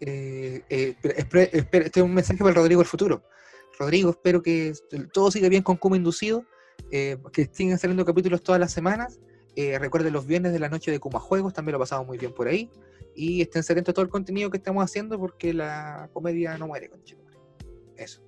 [0.00, 3.22] Eh, eh, este es un mensaje para Rodrigo del futuro.
[3.78, 4.72] Rodrigo, espero que
[5.12, 6.44] todo siga bien con Kuma Inducido,
[6.90, 9.18] eh, que sigan saliendo capítulos todas las semanas.
[9.56, 12.48] Recuerden los viernes de la noche de Kuma Juegos, también lo pasamos muy bien por
[12.48, 12.70] ahí.
[13.14, 16.88] Y estén atentos a todo el contenido que estamos haciendo porque la comedia no muere,
[16.88, 17.00] con
[17.96, 18.22] Eso.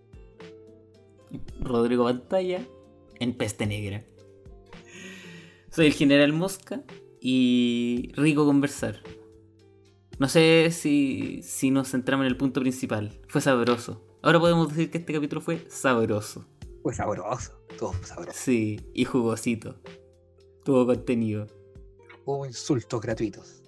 [1.61, 2.67] Rodrigo Pantalla
[3.21, 4.05] en Peste Negra.
[5.71, 6.83] Soy el General Mosca
[7.21, 9.01] y rico conversar.
[10.19, 13.19] No sé si, si nos centramos en el punto principal.
[13.29, 14.05] Fue sabroso.
[14.23, 16.47] Ahora podemos decir que este capítulo fue sabroso.
[16.83, 18.39] Fue sabroso, todo sabroso.
[18.39, 19.81] Sí, y jugosito.
[20.65, 21.47] Tuvo contenido.
[22.25, 23.63] Hubo insultos gratuitos.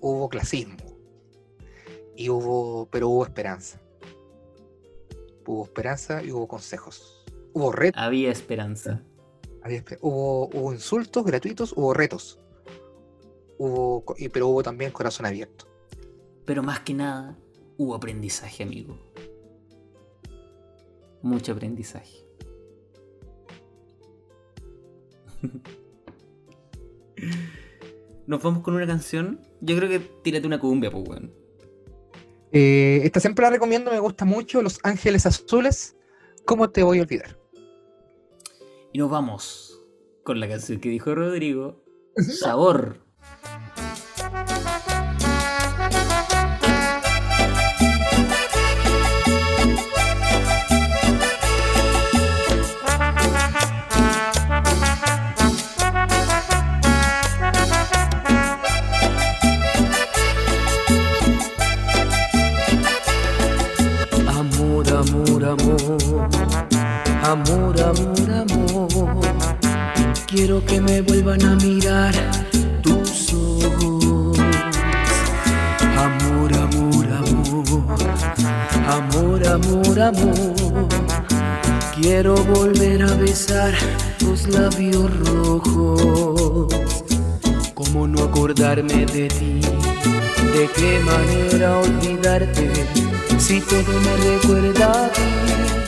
[0.00, 0.76] Hubo clasismo.
[2.16, 2.88] Y hubo.
[2.90, 3.80] pero hubo esperanza.
[5.46, 7.24] Hubo esperanza y hubo consejos.
[7.52, 8.00] Hubo retos.
[8.00, 9.02] Había esperanza.
[10.00, 12.38] hubo, hubo insultos gratuitos, hubo retos.
[13.58, 15.66] Hubo, pero hubo también corazón abierto.
[16.44, 17.36] Pero más que nada,
[17.76, 18.98] hubo aprendizaje, amigo.
[21.22, 22.24] Mucho aprendizaje.
[28.26, 29.40] Nos vamos con una canción.
[29.60, 31.32] Yo creo que tírate una cumbia, pues, weón.
[32.52, 34.62] Eh, esta siempre la recomiendo, me gusta mucho.
[34.62, 35.96] Los Ángeles Azules.
[36.44, 37.38] ¿Cómo te voy a olvidar?
[38.92, 39.82] Y nos vamos
[40.22, 41.84] con la canción que dijo Rodrigo.
[42.16, 43.03] Sabor.
[67.34, 69.20] Amor, amor, amor,
[70.24, 72.14] quiero que me vuelvan a mirar
[72.80, 74.38] tus ojos.
[75.98, 77.64] Amor, amor, amor,
[78.86, 80.88] amor, amor, amor,
[82.00, 83.74] quiero volver a besar
[84.20, 86.72] tus labios rojos.
[87.74, 89.60] ¿Cómo no acordarme de ti?
[90.52, 92.70] ¿De qué manera olvidarte
[93.38, 95.83] si todo me recuerda a ti?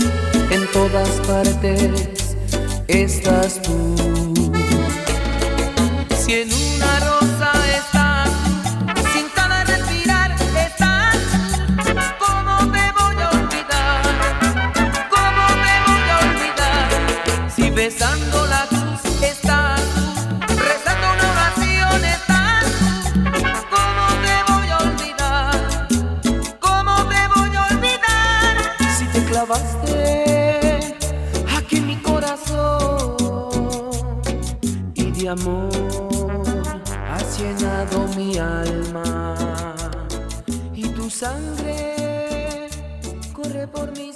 [0.77, 2.36] Todas partes
[2.86, 3.97] estás tú.
[43.86, 44.15] Por mis